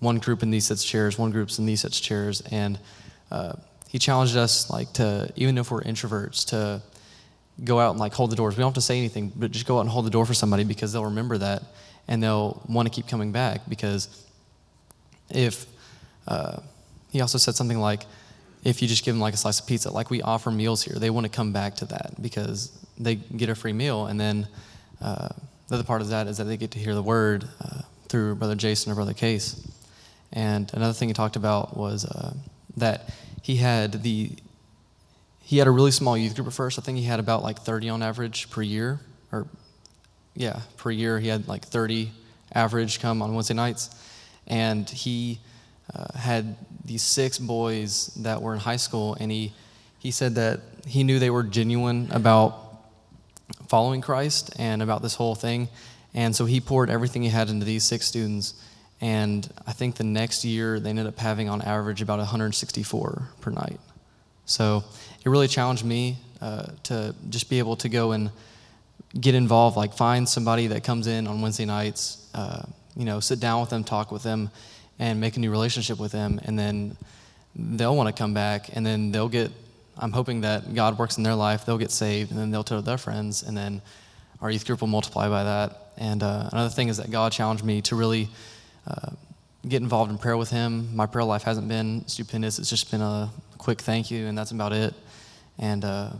one 0.00 0.18
group 0.18 0.42
in 0.42 0.50
these 0.50 0.66
sets 0.66 0.82
of 0.82 0.88
chairs, 0.88 1.18
one 1.18 1.30
group's 1.30 1.58
in 1.58 1.66
these 1.66 1.82
sets 1.82 1.98
of 1.98 2.04
chairs, 2.04 2.40
and 2.50 2.78
uh, 3.30 3.52
he 3.88 3.98
challenged 3.98 4.36
us 4.36 4.70
like 4.70 4.92
to 4.94 5.32
even 5.36 5.58
if 5.58 5.70
we're 5.70 5.82
introverts 5.82 6.46
to 6.48 6.82
go 7.62 7.78
out 7.78 7.90
and 7.90 8.00
like 8.00 8.14
hold 8.14 8.30
the 8.30 8.36
doors. 8.36 8.56
We 8.56 8.62
don't 8.62 8.68
have 8.68 8.74
to 8.74 8.80
say 8.80 8.98
anything, 8.98 9.32
but 9.34 9.50
just 9.50 9.66
go 9.66 9.78
out 9.78 9.82
and 9.82 9.90
hold 9.90 10.06
the 10.06 10.10
door 10.10 10.24
for 10.24 10.34
somebody 10.34 10.64
because 10.64 10.92
they'll 10.92 11.04
remember 11.04 11.38
that 11.38 11.62
and 12.08 12.22
they'll 12.22 12.62
want 12.68 12.86
to 12.86 12.94
keep 12.94 13.06
coming 13.06 13.32
back 13.32 13.62
because 13.68 14.26
if 15.30 15.66
uh, 16.26 16.58
he 17.10 17.20
also 17.20 17.38
said 17.38 17.54
something 17.54 17.78
like 17.78 18.04
if 18.64 18.82
you 18.82 18.88
just 18.88 19.04
give 19.04 19.14
them 19.14 19.20
like 19.20 19.32
a 19.32 19.36
slice 19.36 19.60
of 19.60 19.66
pizza 19.66 19.90
like 19.90 20.10
we 20.10 20.20
offer 20.20 20.50
meals 20.50 20.82
here 20.82 20.96
they 20.96 21.08
want 21.08 21.24
to 21.24 21.30
come 21.30 21.52
back 21.52 21.76
to 21.76 21.84
that 21.86 22.12
because 22.20 22.76
they 23.00 23.16
get 23.16 23.48
a 23.48 23.54
free 23.54 23.72
meal. 23.72 24.06
And 24.06 24.20
then 24.20 24.46
uh, 25.00 25.28
the 25.68 25.76
other 25.76 25.84
part 25.84 26.02
of 26.02 26.08
that 26.08 26.26
is 26.26 26.38
that 26.38 26.44
they 26.44 26.56
get 26.56 26.70
to 26.72 26.78
hear 26.78 26.94
the 26.94 27.02
word 27.02 27.48
uh, 27.60 27.82
through 28.08 28.36
Brother 28.36 28.54
Jason 28.54 28.92
or 28.92 28.94
Brother 28.94 29.14
Case. 29.14 29.66
And 30.32 30.70
another 30.74 30.92
thing 30.92 31.08
he 31.08 31.14
talked 31.14 31.36
about 31.36 31.76
was 31.76 32.04
uh, 32.04 32.34
that 32.76 33.12
he 33.42 33.56
had 33.56 34.02
the 34.02 34.32
he 35.42 35.58
had 35.58 35.66
a 35.66 35.70
really 35.70 35.90
small 35.90 36.16
youth 36.16 36.36
group 36.36 36.46
at 36.46 36.52
first. 36.52 36.78
I 36.78 36.82
think 36.82 36.98
he 36.98 37.04
had 37.04 37.18
about 37.18 37.42
like 37.42 37.58
30 37.58 37.88
on 37.88 38.02
average 38.04 38.50
per 38.50 38.62
year, 38.62 39.00
or 39.32 39.48
yeah, 40.36 40.60
per 40.76 40.92
year 40.92 41.18
he 41.18 41.26
had 41.26 41.48
like 41.48 41.64
30 41.64 42.12
average 42.54 43.00
come 43.00 43.20
on 43.20 43.34
Wednesday 43.34 43.54
nights, 43.54 43.90
and 44.46 44.88
he 44.88 45.40
uh, 45.92 46.16
had 46.16 46.56
these 46.84 47.02
six 47.02 47.38
boys 47.38 48.14
that 48.18 48.40
were 48.40 48.54
in 48.54 48.60
high 48.60 48.76
school, 48.76 49.16
and 49.18 49.32
he 49.32 49.52
he 49.98 50.12
said 50.12 50.36
that 50.36 50.60
he 50.86 51.02
knew 51.02 51.18
they 51.18 51.30
were 51.30 51.42
genuine 51.42 52.08
about 52.12 52.69
following 53.70 54.00
Christ 54.00 54.50
and 54.58 54.82
about 54.82 55.00
this 55.00 55.14
whole 55.14 55.36
thing. 55.36 55.68
And 56.12 56.34
so 56.34 56.44
he 56.44 56.60
poured 56.60 56.90
everything 56.90 57.22
he 57.22 57.28
had 57.28 57.48
into 57.50 57.64
these 57.64 57.84
six 57.84 58.04
students. 58.04 58.54
And 59.00 59.48
I 59.64 59.72
think 59.72 59.94
the 59.94 60.02
next 60.02 60.44
year 60.44 60.80
they 60.80 60.90
ended 60.90 61.06
up 61.06 61.16
having 61.20 61.48
on 61.48 61.62
average 61.62 62.02
about 62.02 62.18
164 62.18 63.28
per 63.40 63.50
night. 63.52 63.78
So 64.44 64.82
it 65.24 65.28
really 65.28 65.46
challenged 65.46 65.84
me 65.84 66.18
uh, 66.40 66.66
to 66.82 67.14
just 67.28 67.48
be 67.48 67.60
able 67.60 67.76
to 67.76 67.88
go 67.88 68.10
and 68.10 68.32
get 69.18 69.36
involved, 69.36 69.76
like 69.76 69.94
find 69.94 70.28
somebody 70.28 70.66
that 70.66 70.82
comes 70.82 71.06
in 71.06 71.28
on 71.28 71.40
Wednesday 71.40 71.64
nights, 71.64 72.28
uh, 72.34 72.62
you 72.96 73.04
know, 73.04 73.20
sit 73.20 73.38
down 73.38 73.60
with 73.60 73.70
them, 73.70 73.84
talk 73.84 74.10
with 74.10 74.24
them, 74.24 74.50
and 74.98 75.20
make 75.20 75.36
a 75.36 75.40
new 75.40 75.50
relationship 75.52 76.00
with 76.00 76.10
them. 76.10 76.40
And 76.42 76.58
then 76.58 76.96
they'll 77.54 77.94
want 77.94 78.08
to 78.08 78.20
come 78.20 78.34
back 78.34 78.74
and 78.74 78.84
then 78.84 79.12
they'll 79.12 79.28
get 79.28 79.52
I'm 80.00 80.12
hoping 80.12 80.40
that 80.40 80.74
God 80.74 80.98
works 80.98 81.18
in 81.18 81.22
their 81.22 81.34
life, 81.34 81.66
they'll 81.66 81.78
get 81.78 81.90
saved, 81.90 82.30
and 82.30 82.40
then 82.40 82.50
they'll 82.50 82.64
tell 82.64 82.80
their 82.80 82.98
friends, 82.98 83.42
and 83.42 83.54
then 83.54 83.82
our 84.40 84.50
youth 84.50 84.66
group 84.66 84.80
will 84.80 84.88
multiply 84.88 85.28
by 85.28 85.44
that. 85.44 85.92
And 85.98 86.22
uh, 86.22 86.48
another 86.50 86.70
thing 86.70 86.88
is 86.88 86.96
that 86.96 87.10
God 87.10 87.32
challenged 87.32 87.62
me 87.62 87.82
to 87.82 87.94
really 87.94 88.30
uh, 88.86 89.10
get 89.68 89.82
involved 89.82 90.10
in 90.10 90.16
prayer 90.16 90.38
with 90.38 90.48
Him. 90.48 90.96
My 90.96 91.04
prayer 91.04 91.24
life 91.24 91.42
hasn't 91.42 91.68
been 91.68 92.08
stupendous, 92.08 92.58
it's 92.58 92.70
just 92.70 92.90
been 92.90 93.02
a 93.02 93.30
quick 93.58 93.82
thank 93.82 94.10
you, 94.10 94.26
and 94.26 94.36
that's 94.36 94.52
about 94.52 94.72
it. 94.72 94.94
And 95.58 95.84
uh, 95.84 96.10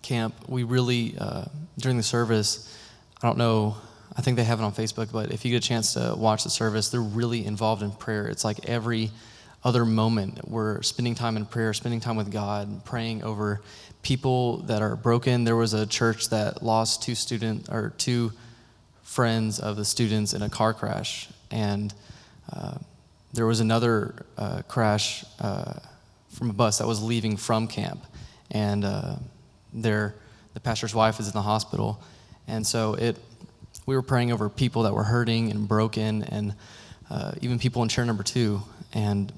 camp, 0.00 0.34
we 0.48 0.62
really, 0.62 1.16
uh, 1.18 1.44
during 1.78 1.98
the 1.98 2.02
service, 2.02 2.74
I 3.22 3.26
don't 3.26 3.36
know, 3.36 3.76
I 4.16 4.22
think 4.22 4.38
they 4.38 4.44
have 4.44 4.60
it 4.60 4.62
on 4.62 4.72
Facebook, 4.72 5.12
but 5.12 5.32
if 5.32 5.44
you 5.44 5.50
get 5.50 5.62
a 5.62 5.68
chance 5.68 5.92
to 5.94 6.14
watch 6.16 6.44
the 6.44 6.50
service, 6.50 6.88
they're 6.88 7.02
really 7.02 7.44
involved 7.44 7.82
in 7.82 7.90
prayer. 7.90 8.26
It's 8.26 8.44
like 8.44 8.66
every 8.66 9.10
other 9.64 9.84
moment. 9.84 10.46
We're 10.46 10.82
spending 10.82 11.14
time 11.14 11.36
in 11.36 11.46
prayer, 11.46 11.72
spending 11.72 12.00
time 12.00 12.16
with 12.16 12.30
God, 12.30 12.84
praying 12.84 13.24
over 13.24 13.62
people 14.02 14.58
that 14.58 14.82
are 14.82 14.94
broken. 14.94 15.44
There 15.44 15.56
was 15.56 15.72
a 15.72 15.86
church 15.86 16.28
that 16.28 16.62
lost 16.62 17.02
two 17.02 17.14
student 17.14 17.68
or 17.70 17.94
two 17.96 18.32
friends 19.02 19.58
of 19.58 19.76
the 19.76 19.84
students 19.84 20.34
in 20.34 20.42
a 20.42 20.50
car 20.50 20.74
crash, 20.74 21.28
and 21.50 21.94
uh, 22.52 22.76
there 23.32 23.46
was 23.46 23.60
another 23.60 24.26
uh, 24.36 24.62
crash 24.68 25.24
uh, 25.40 25.74
from 26.28 26.50
a 26.50 26.52
bus 26.52 26.78
that 26.78 26.86
was 26.86 27.02
leaving 27.02 27.36
from 27.36 27.66
camp, 27.66 28.04
and 28.50 28.84
uh, 28.84 29.16
there 29.72 30.14
the 30.52 30.60
pastor's 30.60 30.94
wife 30.94 31.18
is 31.18 31.26
in 31.26 31.32
the 31.32 31.42
hospital, 31.42 32.02
and 32.46 32.66
so 32.66 32.94
it. 32.94 33.16
We 33.86 33.96
were 33.96 34.02
praying 34.02 34.32
over 34.32 34.48
people 34.48 34.84
that 34.84 34.94
were 34.94 35.02
hurting 35.02 35.50
and 35.50 35.68
broken, 35.68 36.22
and 36.24 36.54
uh, 37.10 37.32
even 37.42 37.58
people 37.58 37.82
in 37.82 37.90
chair 37.90 38.06
number 38.06 38.22
two, 38.22 38.62
and 38.94 39.30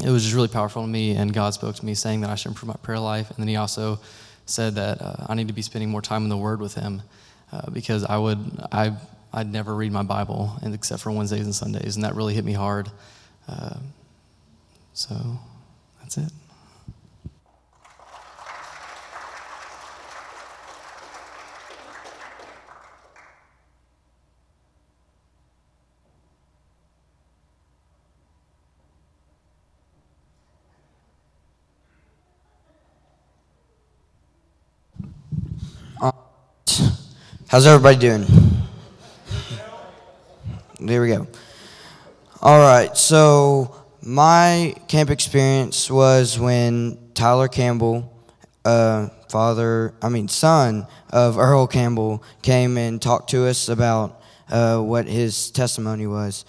it 0.00 0.10
was 0.10 0.22
just 0.22 0.34
really 0.34 0.48
powerful 0.48 0.82
to 0.82 0.88
me, 0.88 1.12
and 1.12 1.32
God 1.32 1.52
spoke 1.52 1.76
to 1.76 1.84
me 1.84 1.94
saying 1.94 2.22
that 2.22 2.30
I 2.30 2.34
should 2.34 2.48
improve 2.48 2.68
my 2.68 2.76
prayer 2.82 2.98
life. 2.98 3.28
And 3.30 3.38
then 3.38 3.48
He 3.48 3.56
also 3.56 4.00
said 4.46 4.74
that 4.76 5.02
uh, 5.02 5.26
I 5.28 5.34
need 5.34 5.48
to 5.48 5.54
be 5.54 5.62
spending 5.62 5.90
more 5.90 6.02
time 6.02 6.22
in 6.22 6.28
the 6.28 6.36
Word 6.36 6.60
with 6.60 6.74
Him 6.74 7.02
uh, 7.52 7.70
because 7.70 8.04
I 8.04 8.16
would 8.16 8.38
I 8.72 8.96
I'd 9.32 9.52
never 9.52 9.74
read 9.74 9.92
my 9.92 10.02
Bible 10.02 10.56
and 10.62 10.74
except 10.74 11.02
for 11.02 11.10
Wednesdays 11.10 11.44
and 11.44 11.54
Sundays, 11.54 11.96
and 11.96 12.04
that 12.04 12.14
really 12.14 12.34
hit 12.34 12.44
me 12.44 12.52
hard. 12.52 12.90
Uh, 13.48 13.76
so 14.94 15.14
that's 16.00 16.16
it. 16.18 16.32
How's 37.52 37.66
everybody 37.66 37.98
doing? 37.98 38.26
There 40.80 41.02
we 41.02 41.08
go. 41.08 41.28
All 42.40 42.58
right, 42.58 42.96
so 42.96 43.76
my 44.00 44.74
camp 44.88 45.10
experience 45.10 45.90
was 45.90 46.38
when 46.38 46.98
Tyler 47.14 47.48
Campbell, 47.48 48.10
uh, 48.64 49.08
father, 49.28 49.94
I 50.02 50.08
mean, 50.08 50.28
son 50.28 50.86
of 51.10 51.38
Earl 51.38 51.66
Campbell, 51.66 52.24
came 52.40 52.78
and 52.78 53.00
talked 53.00 53.30
to 53.30 53.46
us 53.46 53.68
about 53.68 54.20
uh, 54.48 54.80
what 54.80 55.06
his 55.06 55.50
testimony 55.50 56.06
was. 56.06 56.44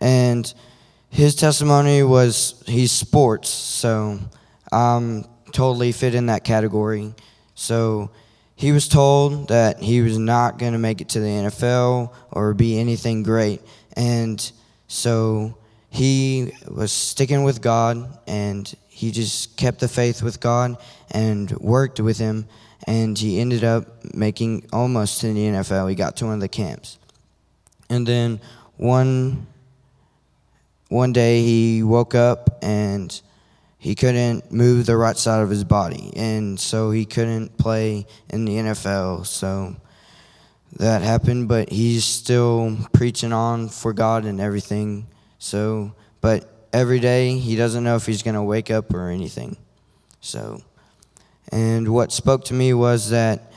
And 0.00 0.52
his 1.08 1.34
testimony 1.34 2.02
was 2.02 2.62
he's 2.66 2.92
sports, 2.92 3.48
so 3.48 4.18
I'm 4.70 5.24
totally 5.52 5.92
fit 5.92 6.14
in 6.14 6.26
that 6.26 6.44
category. 6.44 7.14
So 7.54 8.10
he 8.58 8.72
was 8.72 8.88
told 8.88 9.48
that 9.48 9.80
he 9.80 10.00
was 10.00 10.18
not 10.18 10.58
going 10.58 10.72
to 10.72 10.80
make 10.80 11.00
it 11.00 11.10
to 11.10 11.20
the 11.20 11.28
NFL 11.28 12.12
or 12.32 12.54
be 12.54 12.76
anything 12.80 13.22
great. 13.22 13.62
And 13.92 14.50
so 14.88 15.56
he 15.90 16.52
was 16.66 16.90
sticking 16.90 17.44
with 17.44 17.62
God 17.62 18.18
and 18.26 18.74
he 18.88 19.12
just 19.12 19.56
kept 19.56 19.78
the 19.78 19.86
faith 19.86 20.24
with 20.24 20.40
God 20.40 20.76
and 21.12 21.52
worked 21.52 22.00
with 22.00 22.18
him. 22.18 22.48
And 22.84 23.16
he 23.16 23.38
ended 23.38 23.62
up 23.62 24.12
making 24.12 24.66
almost 24.72 25.20
to 25.20 25.32
the 25.32 25.38
NFL. 25.38 25.88
He 25.88 25.94
got 25.94 26.16
to 26.16 26.24
one 26.24 26.34
of 26.34 26.40
the 26.40 26.48
camps. 26.48 26.98
And 27.88 28.04
then 28.04 28.40
one, 28.76 29.46
one 30.88 31.12
day 31.12 31.42
he 31.42 31.84
woke 31.84 32.16
up 32.16 32.58
and 32.60 33.20
he 33.78 33.94
couldn't 33.94 34.50
move 34.52 34.86
the 34.86 34.96
right 34.96 35.16
side 35.16 35.42
of 35.42 35.50
his 35.50 35.64
body, 35.64 36.12
and 36.16 36.58
so 36.58 36.90
he 36.90 37.04
couldn't 37.04 37.56
play 37.56 38.06
in 38.28 38.44
the 38.44 38.54
NFL. 38.54 39.24
So 39.24 39.76
that 40.76 41.02
happened, 41.02 41.48
but 41.48 41.70
he's 41.70 42.04
still 42.04 42.76
preaching 42.92 43.32
on 43.32 43.68
for 43.68 43.92
God 43.92 44.24
and 44.24 44.40
everything. 44.40 45.06
So, 45.38 45.94
but 46.20 46.68
every 46.72 46.98
day 46.98 47.38
he 47.38 47.56
doesn't 47.56 47.84
know 47.84 47.96
if 47.96 48.04
he's 48.04 48.22
going 48.22 48.34
to 48.34 48.42
wake 48.42 48.70
up 48.70 48.92
or 48.92 49.10
anything. 49.10 49.56
So, 50.20 50.60
and 51.50 51.88
what 51.88 52.12
spoke 52.12 52.44
to 52.46 52.54
me 52.54 52.74
was 52.74 53.10
that 53.10 53.52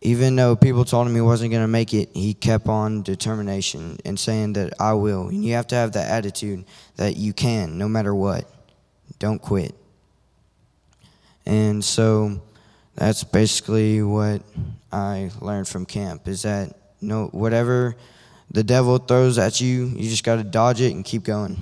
even 0.00 0.36
though 0.36 0.54
people 0.54 0.84
told 0.84 1.08
him 1.08 1.14
he 1.14 1.20
wasn't 1.20 1.50
going 1.50 1.64
to 1.64 1.68
make 1.68 1.92
it, 1.92 2.10
he 2.14 2.34
kept 2.34 2.68
on 2.68 3.02
determination 3.02 3.98
and 4.04 4.18
saying 4.18 4.52
that 4.52 4.74
I 4.78 4.92
will. 4.92 5.28
And 5.28 5.44
you 5.44 5.54
have 5.54 5.66
to 5.68 5.74
have 5.74 5.92
that 5.92 6.08
attitude 6.08 6.64
that 6.96 7.16
you 7.16 7.32
can, 7.32 7.76
no 7.78 7.88
matter 7.88 8.14
what. 8.14 8.48
Don't 9.18 9.40
quit. 9.40 9.74
And 11.44 11.84
so 11.84 12.42
that's 12.94 13.24
basically 13.24 14.02
what 14.02 14.42
I 14.90 15.30
learned 15.40 15.68
from 15.68 15.86
camp 15.86 16.28
is 16.28 16.42
that 16.42 16.74
no 17.00 17.26
whatever 17.26 17.96
the 18.50 18.64
devil 18.64 18.98
throws 18.98 19.38
at 19.38 19.60
you, 19.60 19.86
you 19.86 20.08
just 20.08 20.24
got 20.24 20.36
to 20.36 20.44
dodge 20.44 20.80
it 20.80 20.94
and 20.94 21.04
keep 21.04 21.24
going. 21.24 21.56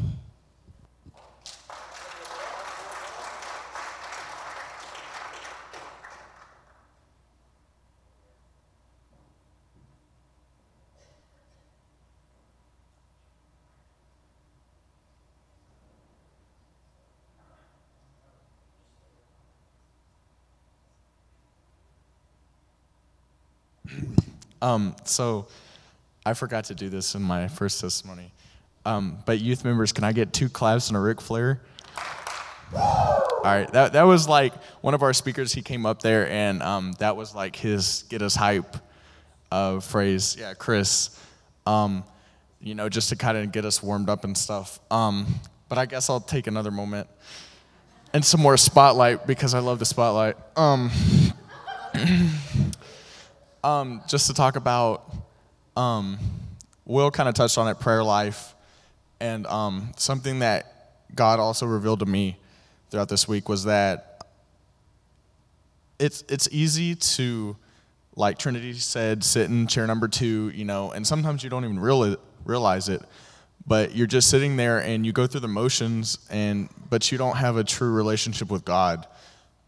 Um, 24.65 24.97
so 25.05 25.47
I 26.25 26.33
forgot 26.33 26.65
to 26.65 26.75
do 26.75 26.89
this 26.89 27.15
in 27.15 27.21
my 27.23 27.49
first 27.49 27.83
testimony. 27.83 28.33
Um, 28.87 29.19
but 29.27 29.39
youth 29.39 29.63
members, 29.63 29.93
can 29.93 30.05
I 30.05 30.13
get 30.13 30.33
two 30.33 30.49
claps 30.49 30.89
and 30.89 30.97
a 30.97 31.01
Ric 31.01 31.21
Flair? 31.21 31.61
All 32.75 33.43
right, 33.45 33.71
that, 33.73 33.93
that 33.93 34.05
was 34.05 34.27
like 34.27 34.55
one 34.81 34.95
of 34.95 35.03
our 35.03 35.13
speakers. 35.13 35.53
He 35.53 35.61
came 35.61 35.85
up 35.85 36.01
there, 36.01 36.27
and 36.31 36.63
um, 36.63 36.95
that 36.99 37.15
was 37.15 37.35
like 37.35 37.57
his 37.57 38.05
get 38.09 38.23
us 38.23 38.35
hype 38.35 38.77
uh, 39.53 39.81
phrase. 39.81 40.35
Yeah, 40.39 40.55
Chris. 40.55 41.21
Um, 41.67 42.03
you 42.61 42.75
know, 42.75 42.89
just 42.89 43.11
to 43.11 43.17
kind 43.17 43.37
of 43.37 43.53
get 43.53 43.67
us 43.67 43.83
warmed 43.83 44.09
up 44.09 44.25
and 44.25 44.37
stuff. 44.37 44.81
Um, 44.91 45.27
but 45.69 45.77
I 45.77 45.85
guess 45.85 46.09
I'll 46.09 46.21
take 46.21 46.47
another 46.47 46.71
moment 46.71 47.07
and 48.15 48.25
some 48.25 48.41
more 48.41 48.57
spotlight 48.57 49.27
because 49.27 49.53
I 49.53 49.59
love 49.59 49.79
the 49.79 49.85
spotlight. 49.85 50.37
Um, 53.65 54.03
just 54.07 54.27
to 54.27 54.35
talk 54.35 54.57
about, 54.57 55.11
um, 55.75 56.19
Will 56.85 57.11
kind 57.11 57.31
of 57.31 57.35
touched 57.35 57.57
on 57.57 57.67
it, 57.69 57.81
prayer 57.81 58.05
life, 58.05 58.55
and 59.21 59.47
um, 59.47 59.93
something 59.97 60.41
that 60.41 61.07
God 61.15 61.41
also 61.41 61.65
revealed 61.65 62.01
to 62.01 62.07
me 62.07 62.37
throughout 62.91 63.09
this 63.09 63.27
week 63.27 63.49
was 63.49 63.65
that 63.65 64.27
it's 65.99 66.25
it's 66.29 66.47
easy 66.53 66.95
to, 66.95 67.57
like 68.17 68.37
Trinity 68.37 68.75
said, 68.75 69.25
sit 69.25 69.49
in 69.49 69.67
chair 69.67 69.87
number 69.87 70.09
two, 70.09 70.51
you 70.51 70.67
know, 70.67 70.91
and 70.93 71.07
sometimes 71.07 71.43
you 71.43 71.49
don't 71.49 71.65
even 71.65 71.79
realize 71.79 72.17
realize 72.45 72.91
it, 72.91 73.01
but 73.67 73.97
you're 73.97 74.07
just 74.07 74.29
sitting 74.29 74.57
there 74.57 74.81
and 74.81 75.07
you 75.07 75.13
go 75.13 75.27
through 75.27 75.41
the 75.41 75.49
motions, 75.49 76.19
and 76.29 76.69
but 76.91 77.11
you 77.11 77.17
don't 77.17 77.39
have 77.39 77.57
a 77.57 77.65
true 77.65 77.93
relationship 77.93 78.51
with 78.51 78.67
God, 78.67 79.07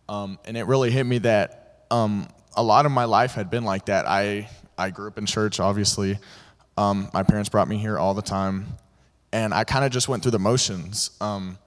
um, 0.06 0.38
and 0.44 0.54
it 0.54 0.64
really 0.64 0.90
hit 0.90 1.04
me 1.04 1.16
that 1.16 1.86
um, 1.90 2.28
a 2.56 2.62
lot 2.62 2.86
of 2.86 2.92
my 2.92 3.04
life 3.04 3.34
had 3.34 3.50
been 3.50 3.64
like 3.64 3.86
that. 3.86 4.06
I 4.06 4.48
I 4.78 4.90
grew 4.90 5.08
up 5.08 5.18
in 5.18 5.26
church, 5.26 5.60
obviously. 5.60 6.18
Um, 6.76 7.08
my 7.14 7.22
parents 7.22 7.48
brought 7.48 7.68
me 7.68 7.78
here 7.78 7.98
all 7.98 8.14
the 8.14 8.22
time, 8.22 8.66
and 9.32 9.54
I 9.54 9.64
kind 9.64 9.84
of 9.84 9.90
just 9.90 10.08
went 10.08 10.22
through 10.22 10.32
the 10.32 10.38
motions. 10.38 11.10
Um, 11.20 11.58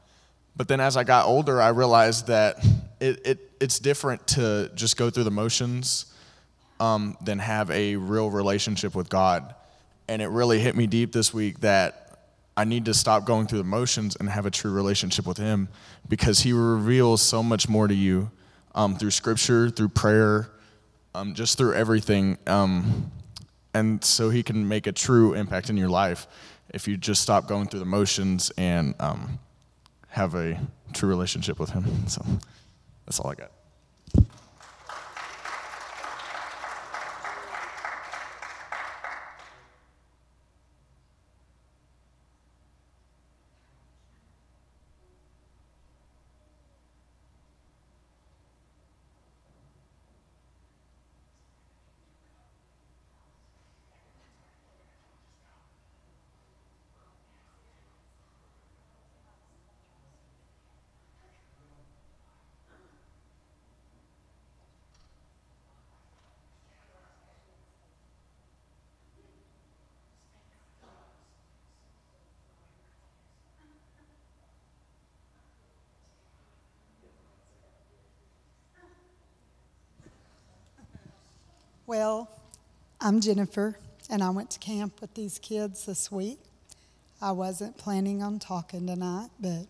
but 0.55 0.67
then 0.67 0.79
as 0.79 0.97
I 0.97 1.03
got 1.03 1.25
older, 1.25 1.61
I 1.61 1.69
realized 1.69 2.27
that 2.27 2.63
it, 2.99 3.25
it 3.25 3.51
it's 3.59 3.79
different 3.79 4.27
to 4.27 4.71
just 4.75 4.97
go 4.97 5.09
through 5.09 5.23
the 5.23 5.31
motions 5.31 6.13
um, 6.79 7.17
than 7.23 7.39
have 7.39 7.69
a 7.71 7.95
real 7.95 8.29
relationship 8.29 8.95
with 8.95 9.09
God. 9.09 9.55
And 10.07 10.21
it 10.21 10.27
really 10.27 10.59
hit 10.59 10.75
me 10.75 10.87
deep 10.87 11.11
this 11.11 11.33
week 11.33 11.59
that 11.61 12.19
I 12.57 12.63
need 12.65 12.85
to 12.85 12.93
stop 12.93 13.25
going 13.25 13.47
through 13.47 13.59
the 13.59 13.63
motions 13.63 14.15
and 14.15 14.29
have 14.29 14.45
a 14.45 14.51
true 14.51 14.71
relationship 14.71 15.25
with 15.25 15.37
Him 15.37 15.69
because 16.07 16.41
He 16.41 16.51
reveals 16.51 17.21
so 17.21 17.41
much 17.43 17.69
more 17.69 17.87
to 17.87 17.93
you 17.93 18.31
um, 18.75 18.95
through 18.95 19.11
Scripture, 19.11 19.69
through 19.69 19.89
prayer, 19.89 20.49
um, 21.15 21.33
just 21.33 21.57
through 21.57 21.73
everything. 21.73 22.37
Um, 22.47 23.11
and 23.73 24.03
so 24.03 24.29
He 24.29 24.43
can 24.43 24.67
make 24.67 24.87
a 24.87 24.91
true 24.91 25.33
impact 25.33 25.69
in 25.69 25.77
your 25.77 25.89
life 25.89 26.27
if 26.73 26.87
you 26.87 26.97
just 26.97 27.21
stop 27.21 27.47
going 27.47 27.67
through 27.67 27.79
the 27.79 27.85
motions 27.85 28.51
and 28.57 28.95
um, 28.99 29.39
have 30.09 30.35
a 30.35 30.59
true 30.93 31.09
relationship 31.09 31.59
with 31.59 31.71
Him. 31.71 32.07
So 32.07 32.23
that's 33.05 33.19
all 33.19 33.31
I 33.31 33.35
got. 33.35 33.51
Well, 81.89 82.29
I'm 83.01 83.19
Jennifer, 83.19 83.75
and 84.11 84.21
I 84.21 84.29
went 84.29 84.51
to 84.51 84.59
camp 84.59 85.01
with 85.01 85.11
these 85.15 85.39
kids 85.39 85.87
this 85.87 86.11
week. 86.11 86.37
I 87.19 87.31
wasn't 87.31 87.79
planning 87.79 88.21
on 88.21 88.37
talking 88.37 88.85
tonight, 88.85 89.31
but 89.39 89.65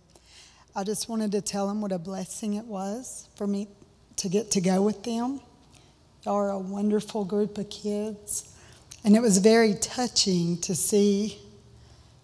I 0.75 0.84
just 0.84 1.08
wanted 1.08 1.32
to 1.32 1.39
tell 1.39 1.69
them 1.69 1.79
what 1.79 1.93
a 1.93 1.97
blessing 1.97 2.55
it 2.55 2.65
was 2.65 3.29
for 3.38 3.47
me 3.47 3.69
to 4.17 4.27
get 4.27 4.51
to 4.51 4.60
go 4.60 4.82
with 4.82 5.01
them. 5.03 5.39
Y'all 6.25 6.36
are 6.36 6.49
a 6.49 6.60
wonderful 6.60 7.23
group 7.23 7.58
of 7.58 7.69
kids, 7.69 8.53
and 9.05 9.15
it 9.15 9.21
was 9.21 9.38
very 9.38 9.75
touching 9.75 10.58
to 10.58 10.75
see 10.75 11.39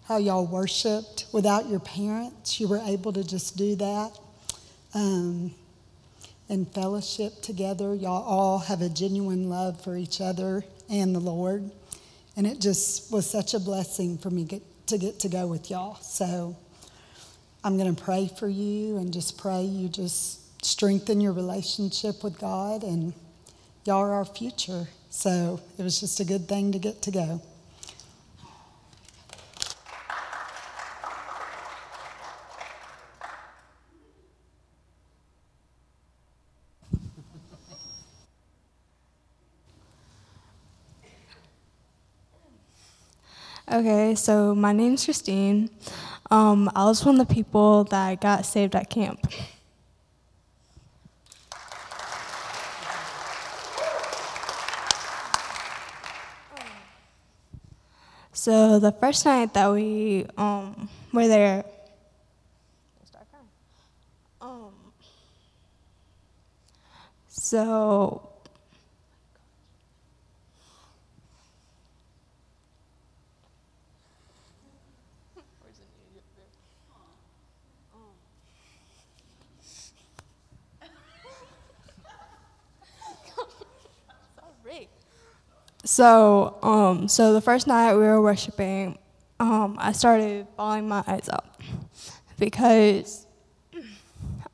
how 0.08 0.18
y'all 0.18 0.44
worshiped 0.44 1.24
without 1.32 1.70
your 1.70 1.80
parents. 1.80 2.60
You 2.60 2.68
were 2.68 2.82
able 2.84 3.14
to 3.14 3.24
just 3.24 3.56
do 3.56 3.74
that. 3.76 4.10
Um, 4.92 5.54
and 6.48 6.72
fellowship 6.72 7.42
together. 7.42 7.94
Y'all 7.94 8.22
all 8.22 8.58
have 8.58 8.82
a 8.82 8.88
genuine 8.88 9.48
love 9.48 9.80
for 9.82 9.96
each 9.96 10.20
other 10.20 10.64
and 10.88 11.14
the 11.14 11.20
Lord. 11.20 11.70
And 12.36 12.46
it 12.46 12.60
just 12.60 13.10
was 13.10 13.28
such 13.28 13.54
a 13.54 13.60
blessing 13.60 14.18
for 14.18 14.30
me 14.30 14.44
get, 14.44 14.62
to 14.88 14.98
get 14.98 15.18
to 15.20 15.28
go 15.28 15.46
with 15.46 15.70
y'all. 15.70 15.96
So 15.96 16.56
I'm 17.64 17.78
going 17.78 17.94
to 17.94 18.02
pray 18.02 18.30
for 18.38 18.48
you 18.48 18.98
and 18.98 19.12
just 19.12 19.38
pray 19.38 19.62
you 19.62 19.88
just 19.88 20.64
strengthen 20.64 21.20
your 21.20 21.32
relationship 21.32 22.22
with 22.22 22.38
God. 22.38 22.82
And 22.82 23.12
y'all 23.84 24.02
are 24.02 24.12
our 24.12 24.24
future. 24.24 24.86
So 25.10 25.60
it 25.78 25.82
was 25.82 25.98
just 25.98 26.20
a 26.20 26.24
good 26.24 26.46
thing 26.46 26.72
to 26.72 26.78
get 26.78 27.02
to 27.02 27.10
go. 27.10 27.42
Okay, 43.76 44.14
so 44.14 44.54
my 44.54 44.72
name's 44.72 45.04
Christine. 45.04 45.68
Um, 46.30 46.70
I 46.74 46.84
was 46.86 47.04
one 47.04 47.20
of 47.20 47.28
the 47.28 47.34
people 47.34 47.84
that 47.84 48.22
got 48.22 48.46
saved 48.46 48.74
at 48.74 48.88
camp. 48.88 49.20
So 58.32 58.78
the 58.78 58.92
first 58.92 59.26
night 59.26 59.52
that 59.52 59.70
we 59.70 60.24
um, 60.38 60.88
were 61.12 61.28
there, 61.28 61.66
um, 64.40 64.72
so 67.28 68.35
So, 85.96 86.58
um, 86.62 87.08
so 87.08 87.32
the 87.32 87.40
first 87.40 87.66
night 87.66 87.94
we 87.94 88.02
were 88.02 88.20
worshiping, 88.20 88.98
um, 89.40 89.78
I 89.80 89.92
started 89.92 90.46
bawling 90.54 90.86
my 90.86 91.02
eyes 91.06 91.26
out 91.30 91.46
because 92.38 93.26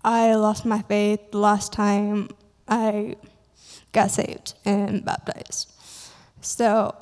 I 0.05 0.37
lost 0.37 0.65
my 0.65 0.83
faith 0.83 1.33
the 1.33 1.39
last 1.39 1.73
time 1.73 2.29
I 2.69 3.17
got 3.91 4.13
saved 4.13 4.55
and 4.65 5.05
baptized. 5.05 5.73
So, 6.43 6.95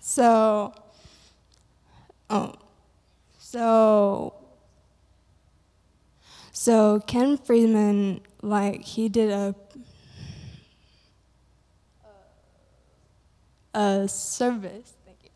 so, 0.00 0.74
um, 2.28 2.56
so, 3.38 4.34
so 6.50 6.98
Ken 7.06 7.38
Freeman, 7.38 8.22
like 8.42 8.82
he 8.82 9.08
did 9.08 9.30
a 9.30 9.54
a 13.74 14.08
service. 14.08 14.94
Thank 15.04 15.18
you. 15.24 15.30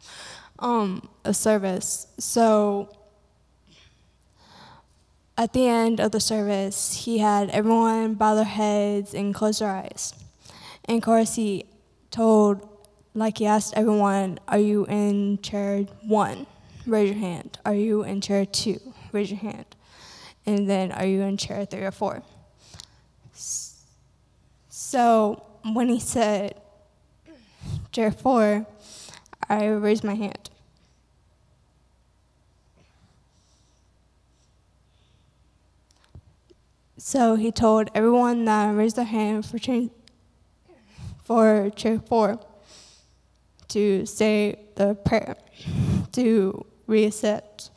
Um, 0.59 1.09
a 1.25 1.35
service. 1.35 2.07
So 2.19 2.89
at 5.37 5.53
the 5.53 5.67
end 5.67 6.01
of 6.01 6.13
the 6.13 6.21
service, 6.21 7.05
he 7.05 7.19
had 7.19 7.51
everyone 7.51 8.15
bow 8.15 8.35
their 8.35 8.45
heads 8.45 9.15
and 9.15 9.35
close 9.35 9.59
their 9.59 9.71
eyes. 9.71 10.15
And 10.85 10.99
of 10.99 11.05
course, 11.05 11.35
he 11.35 11.67
told, 12.11 12.69
like 13.15 13.39
he 13.39 13.47
asked 13.47 13.75
everyone, 13.77 14.39
"Are 14.47 14.59
you 14.59 14.87
in 14.87 15.39
chair 15.43 15.83
one? 16.07 16.47
Raise 16.87 17.11
your 17.11 17.19
hand. 17.19 17.59
Are 17.65 17.75
you 17.75 18.03
in 18.03 18.21
chair 18.21 18.45
two? 18.45 18.79
Raise 19.13 19.31
your 19.31 19.41
hand. 19.41 19.67
And 20.47 20.69
then, 20.69 20.93
are 20.93 21.07
you 21.07 21.23
in 21.23 21.37
chair 21.37 21.65
three 21.65 21.85
or 21.85 21.91
four? 21.91 22.23
So 24.69 25.43
when 25.73 25.89
he 25.89 25.99
said 25.99 26.61
chair 27.95 28.11
four, 28.11 28.67
I 29.49 29.67
raise 29.67 30.03
my 30.03 30.15
hand. 30.15 30.51
So 36.99 37.37
he 37.37 37.53
told 37.53 37.91
everyone 37.95 38.47
that 38.47 38.75
raised 38.75 38.97
their 38.97 39.05
hand 39.05 39.47
for 39.47 39.59
chair, 39.59 39.91
for 41.23 41.71
chair 41.71 42.01
four 42.01 42.41
to 43.69 44.07
say 44.07 44.59
the 44.75 44.95
prayer 44.97 45.37
to 46.13 46.67
reset. 46.89 47.71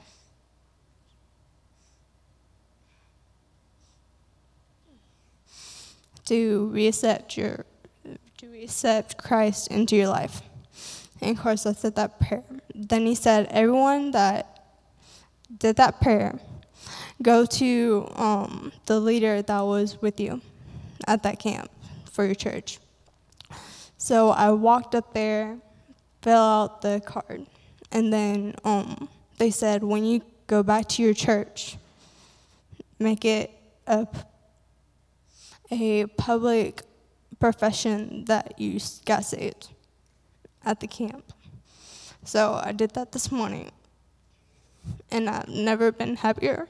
To 6.26 6.70
reset 6.74 7.38
your 7.38 7.66
accept 8.64 9.18
Christ 9.18 9.70
into 9.70 9.96
your 9.96 10.08
life. 10.08 10.42
And 11.22 11.38
of 11.38 11.44
course, 11.44 11.66
I 11.66 11.74
said 11.74 11.96
that 11.96 12.20
prayer. 12.20 12.44
Then 12.76 13.06
he 13.06 13.16
said, 13.16 13.48
everyone 13.50 14.12
that 14.12 14.64
did 15.58 15.78
that 15.78 16.00
prayer, 16.02 16.40
go 17.22 17.46
to 17.46 18.12
um, 18.16 18.72
the 18.86 19.00
leader 19.00 19.42
that 19.42 19.62
was 19.62 20.02
with 20.02 20.20
you 20.20 20.42
at 21.08 21.24
that 21.24 21.40
camp 21.40 21.72
for 22.12 22.26
your 22.26 22.36
church. 22.36 22.80
So 23.98 24.30
I 24.30 24.52
walked 24.52 24.94
up 24.94 25.14
there, 25.14 25.58
fill 26.22 26.38
out 26.38 26.82
the 26.82 27.02
card, 27.06 27.46
and 27.92 28.14
then 28.14 28.54
um, 28.64 29.10
they 29.38 29.50
said, 29.50 29.84
when 29.84 30.04
you 30.04 30.22
go 30.46 30.62
back 30.62 30.88
to 30.90 31.04
your 31.04 31.14
church, 31.14 31.78
make 33.00 33.26
it 33.26 33.52
a, 33.88 34.08
a 35.72 36.06
public 36.06 36.84
profession 37.40 38.26
that 38.26 38.60
you 38.60 38.80
got 39.06 39.26
saved 39.26 39.70
at 40.64 40.80
the 40.80 40.88
camp. 40.88 41.34
So 42.24 42.60
I 42.64 42.72
did 42.72 42.92
that 42.92 43.12
this 43.12 43.32
morning, 43.32 43.72
and 45.12 45.30
I've 45.30 45.48
never 45.48 45.92
been 45.92 46.18
happier. 46.18 46.68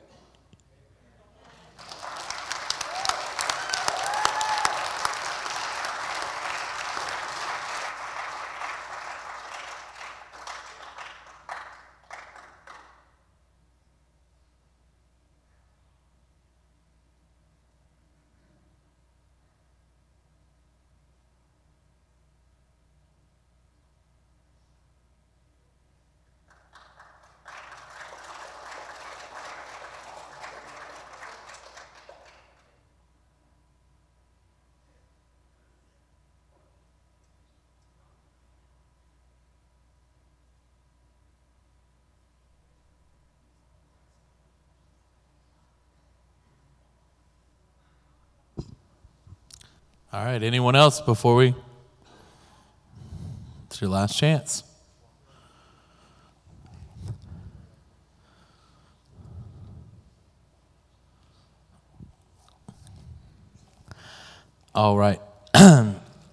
All 50.13 50.23
right, 50.23 50.41
anyone 50.41 50.75
else 50.75 51.01
before 51.01 51.35
we? 51.35 51.53
It's 53.65 53.81
your 53.81 53.89
last 53.89 54.17
chance. 54.17 54.63
All 64.73 64.97
right. 64.97 65.19